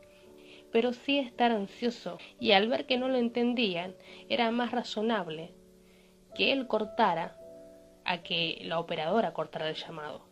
Pero 0.70 0.92
sí 0.92 1.18
estar 1.18 1.52
ansioso, 1.52 2.18
y 2.40 2.52
al 2.52 2.68
ver 2.68 2.86
que 2.86 2.98
no 2.98 3.08
lo 3.08 3.18
entendían, 3.18 3.94
era 4.28 4.50
más 4.50 4.70
razonable 4.72 5.52
que 6.34 6.52
él 6.52 6.66
cortara 6.66 7.36
a 8.04 8.22
que 8.22 8.60
la 8.62 8.78
operadora 8.78 9.32
cortara 9.32 9.68
el 9.68 9.74
llamado. 9.74 10.26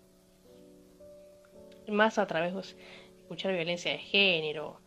Más 1.87 2.19
a 2.19 2.27
través 2.27 2.55
de 2.55 2.61
escuchar 3.21 3.53
violencia 3.53 3.93
de 3.93 3.99
género, 3.99 4.81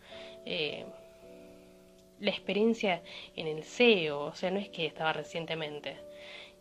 eh, 0.45 0.85
la 2.19 2.31
experiencia 2.31 3.01
en 3.35 3.47
el 3.47 3.63
CEO, 3.63 4.25
o 4.25 4.35
sea, 4.35 4.51
no 4.51 4.59
es 4.59 4.69
que 4.69 4.85
estaba 4.85 5.13
recientemente. 5.13 5.97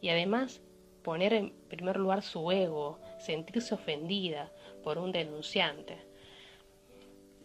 Y 0.01 0.09
además 0.09 0.61
poner 1.03 1.33
en 1.33 1.51
primer 1.69 1.97
lugar 1.97 2.23
su 2.23 2.51
ego, 2.51 2.99
sentirse 3.19 3.75
ofendida 3.75 4.51
por 4.83 4.99
un 4.99 5.13
denunciante. 5.13 5.99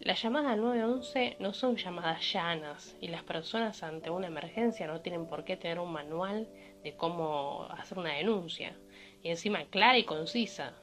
Las 0.00 0.22
llamadas 0.22 0.52
al 0.52 0.60
911 0.60 1.38
no 1.40 1.52
son 1.52 1.76
llamadas 1.76 2.32
llanas 2.32 2.96
y 3.00 3.08
las 3.08 3.24
personas 3.24 3.82
ante 3.82 4.10
una 4.10 4.28
emergencia 4.28 4.86
no 4.86 5.00
tienen 5.00 5.26
por 5.26 5.44
qué 5.44 5.56
tener 5.56 5.80
un 5.80 5.92
manual 5.92 6.48
de 6.84 6.94
cómo 6.94 7.66
hacer 7.70 7.98
una 7.98 8.14
denuncia. 8.14 8.76
Y 9.24 9.30
encima 9.30 9.64
clara 9.64 9.98
y 9.98 10.04
concisa, 10.04 10.74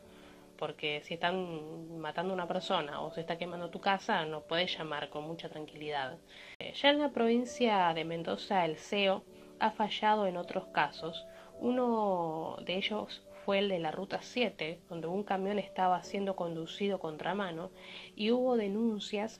porque 0.57 1.01
si 1.03 1.13
están 1.13 1.98
matando 1.98 2.34
a 2.34 2.36
una 2.36 2.48
persona 2.48 3.00
o 3.01 3.13
se 3.13 3.22
está 3.22 3.38
quemando 3.38 3.69
tu 3.69 3.79
casa, 3.79 4.25
no 4.25 4.41
puedes 4.41 4.77
llamar 4.77 5.10
con 5.10 5.25
mucha 5.25 5.48
tranquilidad. 5.48 6.17
Eh, 6.60 6.74
ya 6.74 6.89
en 6.89 7.00
la 7.00 7.12
provincia 7.12 7.93
de 7.93 8.03
Mendoza 8.03 8.65
el 8.65 8.77
CEO 8.77 9.24
ha 9.60 9.72
fallado 9.72 10.27
en 10.27 10.36
otros 10.36 10.67
casos. 10.67 11.25
Uno 11.62 12.57
de 12.65 12.75
ellos 12.75 13.25
fue 13.46 13.60
el 13.60 13.70
de 13.70 13.78
la 13.78 13.92
Ruta 13.92 14.20
7, 14.22 14.80
donde 14.90 15.08
un 15.08 15.24
camión 15.24 15.60
estaba 15.60 16.02
siendo 16.04 16.36
conducido 16.36 17.00
contramano 17.00 17.70
y 18.16 18.32
hubo 18.32 18.58
denuncias 18.58 19.40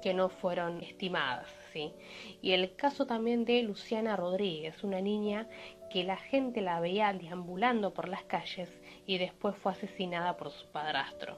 que 0.00 0.14
no 0.14 0.28
fueron 0.28 0.80
estimadas. 0.80 1.48
¿sí? 1.72 1.92
Y 2.40 2.52
el 2.52 2.76
caso 2.76 3.06
también 3.06 3.44
de 3.44 3.62
Luciana 3.62 4.16
Rodríguez, 4.16 4.84
una 4.84 5.00
niña 5.00 5.48
que 5.90 6.04
la 6.04 6.16
gente 6.16 6.60
la 6.60 6.78
veía 6.78 7.12
deambulando 7.12 7.92
por 7.92 8.08
las 8.08 8.22
calles 8.22 8.70
y 9.06 9.18
después 9.18 9.56
fue 9.56 9.72
asesinada 9.72 10.36
por 10.36 10.50
su 10.52 10.66
padrastro. 10.68 11.36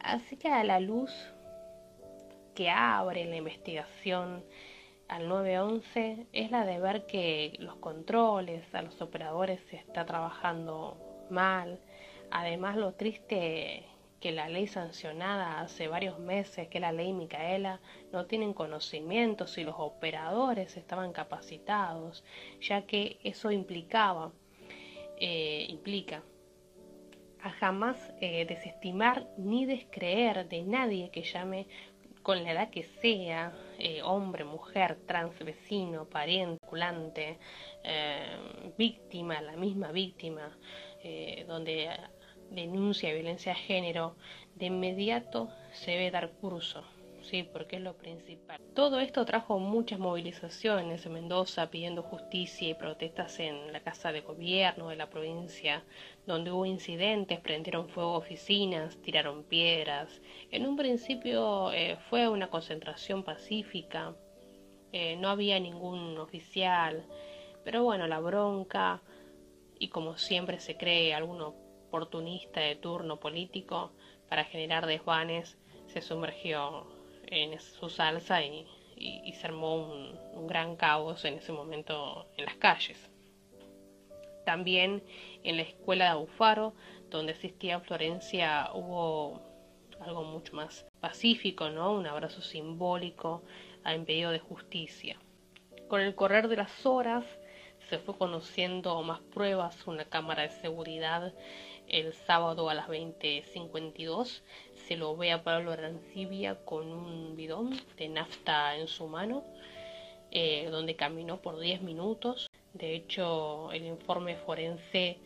Así 0.00 0.36
que 0.36 0.48
a 0.48 0.64
la 0.64 0.80
luz 0.80 1.12
que 2.56 2.68
abre 2.68 3.24
la 3.26 3.36
investigación 3.36 4.44
al 5.12 5.28
911 5.28 6.26
es 6.32 6.50
la 6.50 6.64
de 6.64 6.80
ver 6.80 7.04
que 7.04 7.54
los 7.58 7.76
controles 7.76 8.74
a 8.74 8.80
los 8.80 9.02
operadores 9.02 9.60
se 9.68 9.76
está 9.76 10.06
trabajando 10.06 10.96
mal. 11.28 11.78
Además 12.30 12.76
lo 12.76 12.94
triste 12.94 13.84
que 14.20 14.32
la 14.32 14.48
ley 14.48 14.66
sancionada 14.66 15.60
hace 15.60 15.86
varios 15.86 16.18
meses, 16.18 16.68
que 16.68 16.80
la 16.80 16.92
ley 16.92 17.12
Micaela, 17.12 17.80
no 18.10 18.24
tienen 18.24 18.54
conocimiento 18.54 19.46
si 19.46 19.64
los 19.64 19.74
operadores 19.76 20.78
estaban 20.78 21.12
capacitados, 21.12 22.24
ya 22.62 22.86
que 22.86 23.18
eso 23.22 23.50
implicaba, 23.50 24.32
eh, 25.18 25.66
implica 25.68 26.22
a 27.42 27.50
jamás 27.50 28.14
eh, 28.22 28.46
desestimar 28.46 29.28
ni 29.36 29.66
descreer 29.66 30.48
de 30.48 30.62
nadie 30.62 31.10
que 31.10 31.22
llame 31.22 31.66
con 32.22 32.42
la 32.44 32.52
edad 32.52 32.70
que 32.70 32.84
sea, 32.84 33.52
eh, 33.84 34.00
hombre, 34.02 34.44
mujer, 34.44 34.96
trans, 35.06 35.36
vecino, 35.40 36.04
pariente, 36.08 36.64
culante, 36.64 37.38
eh, 37.82 38.72
víctima, 38.78 39.40
la 39.40 39.56
misma 39.56 39.90
víctima, 39.90 40.56
eh, 41.02 41.44
donde 41.48 41.90
denuncia 42.50 43.12
violencia 43.12 43.54
de 43.54 43.58
género, 43.58 44.14
de 44.54 44.66
inmediato 44.66 45.48
se 45.72 45.90
debe 45.90 46.12
dar 46.12 46.30
curso 46.30 46.84
sí, 47.22 47.42
porque 47.42 47.76
es 47.76 47.82
lo 47.82 47.96
principal. 47.96 48.60
Todo 48.74 49.00
esto 49.00 49.24
trajo 49.24 49.58
muchas 49.58 49.98
movilizaciones 49.98 51.04
en 51.06 51.12
Mendoza 51.12 51.70
pidiendo 51.70 52.02
justicia 52.02 52.68
y 52.68 52.74
protestas 52.74 53.38
en 53.40 53.72
la 53.72 53.80
Casa 53.80 54.12
de 54.12 54.20
Gobierno 54.20 54.88
de 54.88 54.96
la 54.96 55.10
provincia, 55.10 55.84
donde 56.26 56.50
hubo 56.50 56.66
incidentes, 56.66 57.40
prendieron 57.40 57.88
fuego 57.88 58.14
oficinas, 58.14 58.96
tiraron 59.02 59.44
piedras. 59.44 60.20
En 60.50 60.66
un 60.66 60.76
principio 60.76 61.72
eh, 61.72 61.98
fue 62.08 62.28
una 62.28 62.48
concentración 62.48 63.22
pacífica, 63.22 64.14
eh, 64.92 65.16
no 65.16 65.28
había 65.28 65.58
ningún 65.58 66.18
oficial, 66.18 67.06
pero 67.64 67.82
bueno, 67.84 68.06
la 68.06 68.20
bronca 68.20 69.02
y 69.78 69.88
como 69.88 70.18
siempre 70.18 70.60
se 70.60 70.76
cree 70.76 71.14
algún 71.14 71.40
oportunista 71.40 72.60
de 72.60 72.76
turno 72.76 73.18
político 73.18 73.92
para 74.28 74.44
generar 74.44 74.86
desvanes 74.86 75.58
se 75.86 76.00
sumergió 76.00 76.86
en 77.32 77.58
su 77.58 77.88
salsa 77.88 78.44
y, 78.44 78.66
se 79.32 79.46
armó 79.46 79.76
un, 79.76 80.46
gran 80.46 80.76
caos 80.76 81.24
en 81.24 81.34
ese 81.34 81.50
momento 81.50 82.28
en 82.36 82.44
las 82.44 82.56
calles. 82.56 83.10
También 84.44 85.02
en 85.42 85.56
la 85.56 85.62
escuela 85.62 86.04
de 86.04 86.10
Abufaro, 86.10 86.74
donde 87.08 87.32
existía 87.32 87.80
Florencia, 87.80 88.70
hubo 88.74 89.40
algo 90.00 90.24
mucho 90.24 90.54
más 90.54 90.84
pacífico, 91.00 91.70
¿no? 91.70 91.92
Un 91.92 92.06
abrazo 92.06 92.42
simbólico 92.42 93.42
a 93.82 93.96
pedido 94.04 94.30
de 94.30 94.38
justicia. 94.38 95.18
Con 95.88 96.00
el 96.00 96.14
correr 96.14 96.48
de 96.48 96.56
las 96.56 96.84
horas 96.84 97.24
se 97.88 97.98
fue 97.98 98.16
conociendo 98.18 99.00
más 99.02 99.20
pruebas, 99.20 99.86
una 99.86 100.04
cámara 100.04 100.42
de 100.42 100.50
seguridad 100.50 101.32
el 101.88 102.12
sábado 102.12 102.68
a 102.68 102.74
las 102.74 102.88
20.52 102.88 104.42
se 104.86 104.96
lo 104.96 105.16
ve 105.16 105.32
a 105.32 105.42
Pablo 105.42 105.72
Arancibia 105.72 106.64
con 106.64 106.92
un 106.92 107.36
bidón 107.36 107.70
de 107.96 108.08
nafta 108.08 108.76
en 108.76 108.88
su 108.88 109.06
mano, 109.06 109.44
eh, 110.30 110.68
donde 110.70 110.96
caminó 110.96 111.40
por 111.40 111.58
10 111.58 111.82
minutos. 111.82 112.48
De 112.74 112.94
hecho, 112.94 113.70
el 113.72 113.84
informe 113.84 114.36
forense 114.36 115.18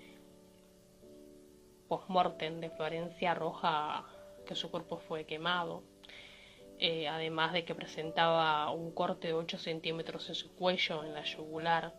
post-mortem 1.88 2.60
de 2.60 2.70
Florencia 2.70 3.32
arroja 3.32 4.04
que 4.46 4.54
su 4.54 4.70
cuerpo 4.70 4.98
fue 4.98 5.24
quemado, 5.24 5.82
eh, 6.78 7.08
además 7.08 7.52
de 7.52 7.64
que 7.64 7.74
presentaba 7.74 8.70
un 8.70 8.92
corte 8.92 9.28
de 9.28 9.34
8 9.34 9.58
centímetros 9.58 10.28
en 10.28 10.34
su 10.34 10.54
cuello, 10.54 11.04
en 11.04 11.14
la 11.14 11.22
yugular, 11.22 11.94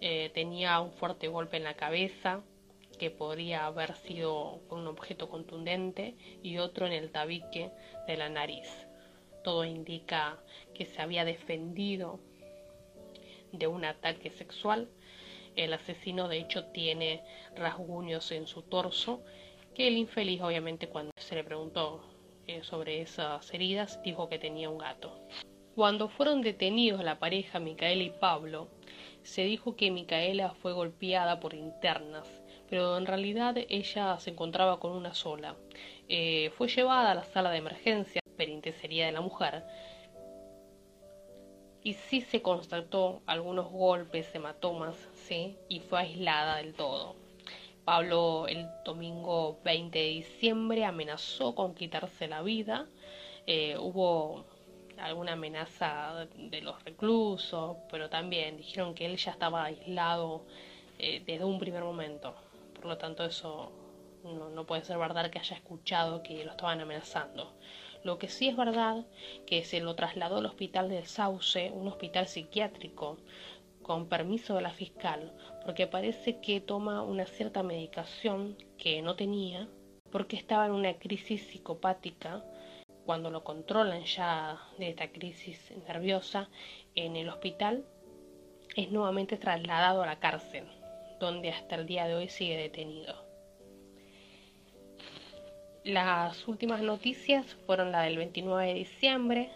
eh, 0.00 0.30
tenía 0.34 0.80
un 0.80 0.92
fuerte 0.92 1.28
golpe 1.28 1.56
en 1.56 1.64
la 1.64 1.74
cabeza, 1.74 2.42
que 3.00 3.10
podría 3.10 3.64
haber 3.64 3.96
sido 3.96 4.60
con 4.68 4.80
un 4.80 4.88
objeto 4.88 5.30
contundente 5.30 6.16
y 6.42 6.58
otro 6.58 6.86
en 6.86 6.92
el 6.92 7.10
tabique 7.10 7.70
de 8.06 8.18
la 8.18 8.28
nariz. 8.28 8.68
Todo 9.42 9.64
indica 9.64 10.38
que 10.74 10.84
se 10.84 11.00
había 11.00 11.24
defendido 11.24 12.20
de 13.52 13.66
un 13.66 13.86
ataque 13.86 14.28
sexual. 14.30 14.90
El 15.56 15.72
asesino 15.72 16.28
de 16.28 16.40
hecho 16.40 16.66
tiene 16.66 17.24
rasguños 17.56 18.30
en 18.32 18.46
su 18.46 18.60
torso 18.60 19.24
que 19.74 19.88
el 19.88 19.96
infeliz 19.96 20.42
obviamente 20.42 20.86
cuando 20.90 21.12
se 21.16 21.36
le 21.36 21.42
preguntó 21.42 22.02
eh, 22.46 22.62
sobre 22.62 23.00
esas 23.00 23.54
heridas 23.54 24.02
dijo 24.02 24.28
que 24.28 24.38
tenía 24.38 24.68
un 24.68 24.76
gato. 24.76 25.18
Cuando 25.74 26.10
fueron 26.10 26.42
detenidos 26.42 27.02
la 27.02 27.18
pareja 27.18 27.60
Micaela 27.60 28.02
y 28.02 28.10
Pablo, 28.10 28.68
se 29.22 29.44
dijo 29.44 29.74
que 29.74 29.90
Micaela 29.90 30.50
fue 30.60 30.74
golpeada 30.74 31.40
por 31.40 31.54
internas 31.54 32.39
pero 32.70 32.96
en 32.96 33.04
realidad 33.04 33.56
ella 33.68 34.18
se 34.20 34.30
encontraba 34.30 34.78
con 34.78 34.92
una 34.92 35.12
sola. 35.12 35.56
Eh, 36.08 36.50
fue 36.56 36.68
llevada 36.68 37.10
a 37.10 37.14
la 37.16 37.24
sala 37.24 37.50
de 37.50 37.58
emergencia, 37.58 38.22
perintesería 38.36 39.06
de 39.06 39.12
la 39.12 39.20
mujer, 39.20 39.64
y 41.82 41.94
sí 41.94 42.20
se 42.20 42.42
constató 42.42 43.22
algunos 43.26 43.70
golpes, 43.70 44.32
hematomas, 44.34 44.94
sí, 45.14 45.56
y 45.68 45.80
fue 45.80 46.00
aislada 46.00 46.56
del 46.56 46.74
todo. 46.74 47.16
Pablo 47.84 48.46
el 48.46 48.66
domingo 48.84 49.58
20 49.64 49.98
de 49.98 50.08
diciembre 50.08 50.84
amenazó 50.84 51.54
con 51.54 51.74
quitarse 51.74 52.28
la 52.28 52.42
vida. 52.42 52.86
Eh, 53.46 53.76
hubo 53.78 54.44
alguna 54.98 55.32
amenaza 55.32 56.28
de 56.36 56.60
los 56.60 56.84
reclusos, 56.84 57.78
pero 57.90 58.10
también 58.10 58.58
dijeron 58.58 58.94
que 58.94 59.06
él 59.06 59.16
ya 59.16 59.32
estaba 59.32 59.64
aislado 59.64 60.44
eh, 60.98 61.22
desde 61.26 61.44
un 61.44 61.58
primer 61.58 61.82
momento 61.82 62.34
por 62.80 62.88
lo 62.88 62.98
tanto 62.98 63.24
eso 63.24 63.72
no, 64.24 64.64
puede 64.64 64.84
ser 64.84 64.96
verdad 64.96 65.30
que 65.30 65.38
haya 65.38 65.56
escuchado 65.56 66.22
que 66.22 66.44
lo 66.44 66.52
estaban 66.52 66.80
amenazando. 66.80 67.52
Lo 68.04 68.18
que 68.18 68.28
sí 68.28 68.48
es 68.48 68.56
verdad 68.56 69.06
que 69.46 69.64
se 69.64 69.80
lo 69.80 69.94
trasladó 69.94 70.38
al 70.38 70.46
hospital 70.46 70.88
del 70.88 71.04
Sauce, 71.04 71.70
un 71.72 71.88
hospital 71.88 72.26
psiquiátrico, 72.26 73.18
con 73.82 74.08
permiso 74.08 74.54
de 74.54 74.62
la 74.62 74.70
fiscal, 74.70 75.34
porque 75.64 75.86
parece 75.86 76.40
que 76.40 76.60
toma 76.60 77.02
una 77.02 77.26
cierta 77.26 77.62
medicación 77.62 78.56
que 78.78 79.02
no 79.02 79.14
tenía, 79.14 79.68
porque 80.10 80.36
estaba 80.36 80.66
en 80.66 80.72
una 80.72 80.94
crisis 80.94 81.42
psicopática. 81.48 82.42
Cuando 83.04 83.30
lo 83.30 83.44
controlan 83.44 84.04
ya 84.04 84.58
de 84.78 84.90
esta 84.90 85.12
crisis 85.12 85.72
nerviosa 85.86 86.48
en 86.94 87.16
el 87.16 87.28
hospital, 87.28 87.84
es 88.74 88.90
nuevamente 88.90 89.36
trasladado 89.36 90.02
a 90.02 90.06
la 90.06 90.20
cárcel 90.20 90.79
donde 91.20 91.50
hasta 91.50 91.76
el 91.76 91.86
día 91.86 92.08
de 92.08 92.16
hoy 92.16 92.28
sigue 92.28 92.56
detenido. 92.56 93.14
Las 95.84 96.48
últimas 96.48 96.82
noticias 96.82 97.46
fueron 97.66 97.92
la 97.92 98.02
del 98.02 98.16
29 98.16 98.66
de 98.66 98.74
diciembre. 98.74 99.50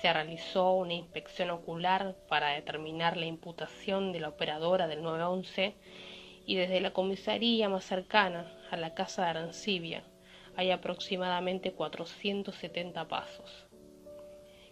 Se 0.00 0.12
realizó 0.12 0.72
una 0.72 0.94
inspección 0.94 1.50
ocular 1.50 2.14
para 2.28 2.50
determinar 2.50 3.16
la 3.16 3.26
imputación 3.26 4.12
de 4.12 4.20
la 4.20 4.28
operadora 4.28 4.86
del 4.86 5.02
911 5.02 5.74
y 6.46 6.54
desde 6.54 6.80
la 6.80 6.92
comisaría 6.92 7.68
más 7.68 7.84
cercana 7.84 8.52
a 8.70 8.76
la 8.76 8.94
casa 8.94 9.24
de 9.24 9.30
Arancibia 9.30 10.04
hay 10.56 10.70
aproximadamente 10.70 11.72
470 11.72 13.08
pasos. 13.08 13.66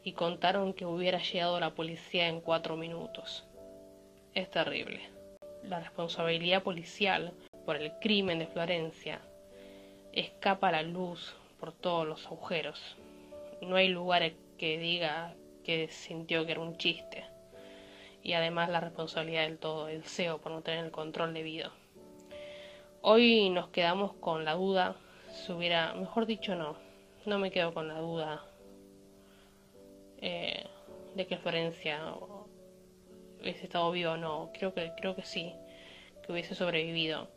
y 0.06 0.12
contaron 0.12 0.74
que 0.74 0.84
hubiera 0.84 1.18
llegado 1.18 1.58
la 1.58 1.74
policía 1.74 2.28
en 2.28 2.42
cuatro 2.42 2.76
minutos. 2.76 3.46
Es 4.34 4.50
terrible. 4.50 5.13
La 5.68 5.80
responsabilidad 5.80 6.62
policial 6.62 7.32
por 7.64 7.76
el 7.76 7.92
crimen 7.98 8.38
de 8.38 8.46
Florencia 8.46 9.20
escapa 10.12 10.68
a 10.68 10.72
la 10.72 10.82
luz 10.82 11.34
por 11.58 11.72
todos 11.72 12.06
los 12.06 12.26
agujeros. 12.26 12.96
No 13.62 13.76
hay 13.76 13.88
lugar 13.88 14.30
que 14.58 14.78
diga 14.78 15.34
que 15.64 15.88
sintió 15.88 16.44
que 16.44 16.52
era 16.52 16.60
un 16.60 16.76
chiste. 16.76 17.24
Y 18.22 18.34
además 18.34 18.68
la 18.68 18.80
responsabilidad 18.80 19.44
del 19.44 19.58
todo, 19.58 19.88
el 19.88 20.04
CEO 20.04 20.38
por 20.38 20.52
no 20.52 20.60
tener 20.60 20.84
el 20.84 20.90
control 20.90 21.32
debido. 21.32 21.70
Hoy 23.00 23.48
nos 23.48 23.68
quedamos 23.68 24.12
con 24.14 24.44
la 24.44 24.54
duda 24.54 24.96
si 25.32 25.52
hubiera, 25.52 25.94
mejor 25.94 26.26
dicho 26.26 26.54
no, 26.54 26.76
no 27.24 27.38
me 27.38 27.50
quedo 27.50 27.72
con 27.72 27.88
la 27.88 27.98
duda 28.00 28.44
eh, 30.18 30.66
de 31.14 31.26
que 31.26 31.38
Florencia 31.38 32.14
hubiese 33.44 33.64
estado 33.64 33.90
viva 33.90 34.12
o 34.12 34.16
no. 34.16 34.50
Creo 34.54 34.72
que, 34.74 34.92
creo 34.96 35.14
que 35.14 35.22
sí, 35.22 35.54
que 36.22 36.32
hubiese 36.32 36.54
sobrevivido, 36.54 37.28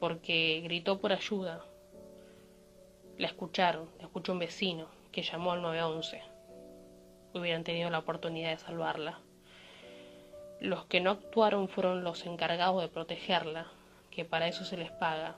porque 0.00 0.60
gritó 0.62 1.00
por 1.00 1.12
ayuda. 1.12 1.64
La 3.18 3.26
escucharon, 3.26 3.90
la 3.98 4.04
escuchó 4.04 4.32
un 4.32 4.38
vecino 4.38 4.88
que 5.10 5.22
llamó 5.22 5.52
al 5.52 5.62
911. 5.62 6.22
Hubieran 7.34 7.64
tenido 7.64 7.90
la 7.90 7.98
oportunidad 7.98 8.50
de 8.50 8.58
salvarla. 8.58 9.18
Los 10.60 10.86
que 10.86 11.00
no 11.00 11.10
actuaron 11.10 11.68
fueron 11.68 12.04
los 12.04 12.24
encargados 12.24 12.80
de 12.80 12.88
protegerla, 12.88 13.66
que 14.10 14.24
para 14.24 14.48
eso 14.48 14.64
se 14.64 14.76
les 14.76 14.90
paga. 14.92 15.36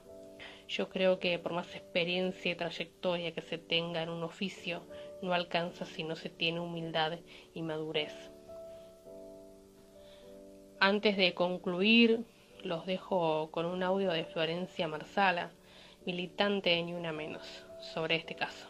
Yo 0.68 0.88
creo 0.88 1.18
que 1.18 1.38
por 1.38 1.52
más 1.52 1.74
experiencia 1.74 2.52
y 2.52 2.54
trayectoria 2.54 3.32
que 3.32 3.42
se 3.42 3.58
tenga 3.58 4.02
en 4.02 4.10
un 4.10 4.22
oficio, 4.22 4.82
no 5.22 5.32
alcanza 5.32 5.84
si 5.84 6.04
no 6.04 6.14
se 6.14 6.28
tiene 6.28 6.60
humildad 6.60 7.18
y 7.54 7.62
madurez. 7.62 8.30
Antes 10.82 11.18
de 11.18 11.34
concluir, 11.34 12.24
los 12.64 12.86
dejo 12.86 13.50
con 13.50 13.66
un 13.66 13.82
audio 13.82 14.12
de 14.12 14.24
Florencia 14.24 14.88
Marsala, 14.88 15.50
militante 16.06 16.70
de 16.70 16.82
Ni 16.82 16.94
Una 16.94 17.12
Menos, 17.12 17.66
sobre 17.92 18.16
este 18.16 18.34
caso. 18.34 18.69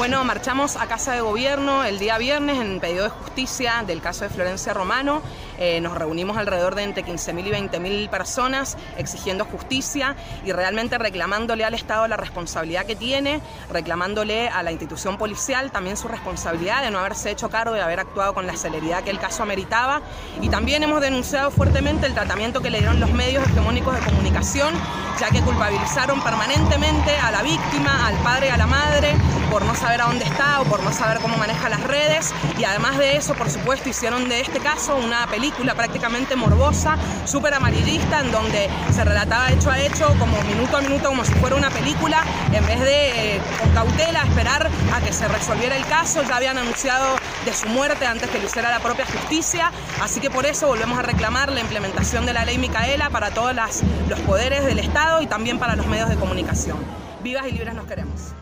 Bueno, 0.00 0.24
marchamos 0.24 0.76
a 0.76 0.86
Casa 0.86 1.12
de 1.12 1.20
Gobierno 1.20 1.84
el 1.84 1.98
día 1.98 2.16
viernes 2.16 2.58
en 2.58 2.80
pedido 2.80 3.04
de 3.04 3.10
justicia 3.10 3.84
del 3.86 4.00
caso 4.00 4.24
de 4.24 4.30
Florencia 4.30 4.72
Romano. 4.72 5.20
Eh, 5.58 5.78
nos 5.82 5.92
reunimos 5.94 6.38
alrededor 6.38 6.74
de 6.74 6.84
entre 6.84 7.04
15.000 7.04 7.46
y 7.46 7.50
20.000 7.50 8.08
personas 8.08 8.78
exigiendo 8.96 9.44
justicia 9.44 10.16
y 10.42 10.52
realmente 10.52 10.96
reclamándole 10.96 11.66
al 11.66 11.74
Estado 11.74 12.08
la 12.08 12.16
responsabilidad 12.16 12.86
que 12.86 12.96
tiene, 12.96 13.42
reclamándole 13.70 14.48
a 14.48 14.62
la 14.62 14.72
institución 14.72 15.18
policial 15.18 15.70
también 15.70 15.98
su 15.98 16.08
responsabilidad 16.08 16.82
de 16.82 16.90
no 16.90 16.98
haberse 16.98 17.30
hecho 17.30 17.50
cargo, 17.50 17.74
de 17.74 17.82
haber 17.82 18.00
actuado 18.00 18.32
con 18.32 18.46
la 18.46 18.56
celeridad 18.56 19.04
que 19.04 19.10
el 19.10 19.18
caso 19.18 19.42
ameritaba. 19.42 20.00
Y 20.40 20.48
también 20.48 20.82
hemos 20.82 21.02
denunciado 21.02 21.50
fuertemente 21.50 22.06
el 22.06 22.14
tratamiento 22.14 22.62
que 22.62 22.70
le 22.70 22.78
dieron 22.78 23.00
los 23.00 23.12
medios 23.12 23.46
hegemónicos 23.46 23.94
de 23.96 24.00
comunicación, 24.00 24.72
ya 25.20 25.28
que 25.28 25.42
culpabilizaron 25.42 26.22
permanentemente 26.22 27.14
a 27.18 27.30
la 27.30 27.42
víctima, 27.42 28.06
al 28.06 28.16
padre 28.22 28.46
y 28.46 28.50
a 28.50 28.56
la 28.56 28.66
madre 28.66 29.14
por 29.50 29.64
no 29.64 29.74
saber 29.74 30.00
a 30.00 30.06
dónde 30.06 30.24
está 30.24 30.60
o 30.60 30.64
por 30.64 30.82
no 30.82 30.92
saber 30.92 31.18
cómo 31.18 31.36
maneja 31.36 31.68
las 31.68 31.82
redes 31.82 32.32
y 32.58 32.64
además 32.64 32.98
de 32.98 33.16
eso, 33.16 33.34
por 33.34 33.50
supuesto, 33.50 33.88
hicieron 33.88 34.28
de 34.28 34.40
este 34.40 34.60
caso 34.60 34.96
una 34.96 35.26
película 35.26 35.74
prácticamente 35.74 36.36
morbosa, 36.36 36.96
súper 37.24 37.54
amarillista, 37.54 38.20
en 38.20 38.30
donde 38.30 38.68
se 38.92 39.04
relataba 39.04 39.50
hecho 39.50 39.70
a 39.70 39.80
hecho, 39.80 40.06
como 40.18 40.40
minuto 40.42 40.76
a 40.76 40.80
minuto, 40.80 41.08
como 41.08 41.24
si 41.24 41.32
fuera 41.34 41.56
una 41.56 41.70
película, 41.70 42.22
en 42.52 42.64
vez 42.66 42.80
de 42.80 43.36
eh, 43.36 43.40
con 43.58 43.70
cautela 43.70 44.22
esperar 44.22 44.70
a 44.94 45.00
que 45.00 45.12
se 45.12 45.26
resolviera 45.26 45.76
el 45.76 45.86
caso, 45.86 46.22
ya 46.22 46.36
habían 46.36 46.58
anunciado 46.58 47.16
de 47.44 47.52
su 47.52 47.68
muerte 47.68 48.06
antes 48.06 48.30
que 48.30 48.38
lo 48.38 48.44
hiciera 48.46 48.70
la 48.70 48.80
propia 48.80 49.06
justicia, 49.06 49.72
así 50.00 50.20
que 50.20 50.30
por 50.30 50.46
eso 50.46 50.68
volvemos 50.68 50.98
a 50.98 51.02
reclamar 51.02 51.50
la 51.50 51.60
implementación 51.60 52.26
de 52.26 52.34
la 52.34 52.44
ley 52.44 52.58
Micaela 52.58 53.10
para 53.10 53.30
todos 53.30 53.54
los 53.54 54.20
poderes 54.20 54.64
del 54.64 54.78
Estado 54.78 55.22
y 55.22 55.26
también 55.26 55.58
para 55.58 55.74
los 55.76 55.86
medios 55.86 56.08
de 56.08 56.16
comunicación. 56.16 56.78
Vivas 57.22 57.46
y 57.48 57.52
libres 57.52 57.74
nos 57.74 57.86
queremos. 57.86 58.32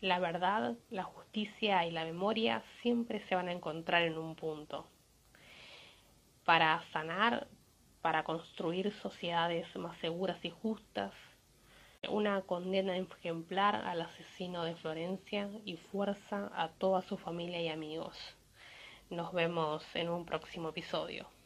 La 0.00 0.20
verdad, 0.20 0.76
la 0.90 1.02
justicia 1.02 1.84
y 1.84 1.90
la 1.90 2.04
memoria 2.04 2.62
siempre 2.82 3.20
se 3.26 3.34
van 3.34 3.48
a 3.48 3.52
encontrar 3.52 4.02
en 4.02 4.16
un 4.16 4.36
punto. 4.36 4.86
Para 6.44 6.82
sanar, 6.92 7.48
para 8.00 8.22
construir 8.22 8.92
sociedades 8.92 9.74
más 9.76 9.98
seguras 9.98 10.44
y 10.44 10.50
justas, 10.50 11.12
una 12.08 12.42
condena 12.42 12.96
ejemplar 12.96 13.74
al 13.74 14.02
asesino 14.02 14.62
de 14.62 14.76
Florencia 14.76 15.50
y 15.64 15.76
fuerza 15.76 16.50
a 16.54 16.68
toda 16.68 17.02
su 17.02 17.18
familia 17.18 17.60
y 17.60 17.68
amigos. 17.68 18.16
Nos 19.10 19.32
vemos 19.32 19.84
en 19.96 20.10
un 20.10 20.24
próximo 20.24 20.68
episodio. 20.68 21.37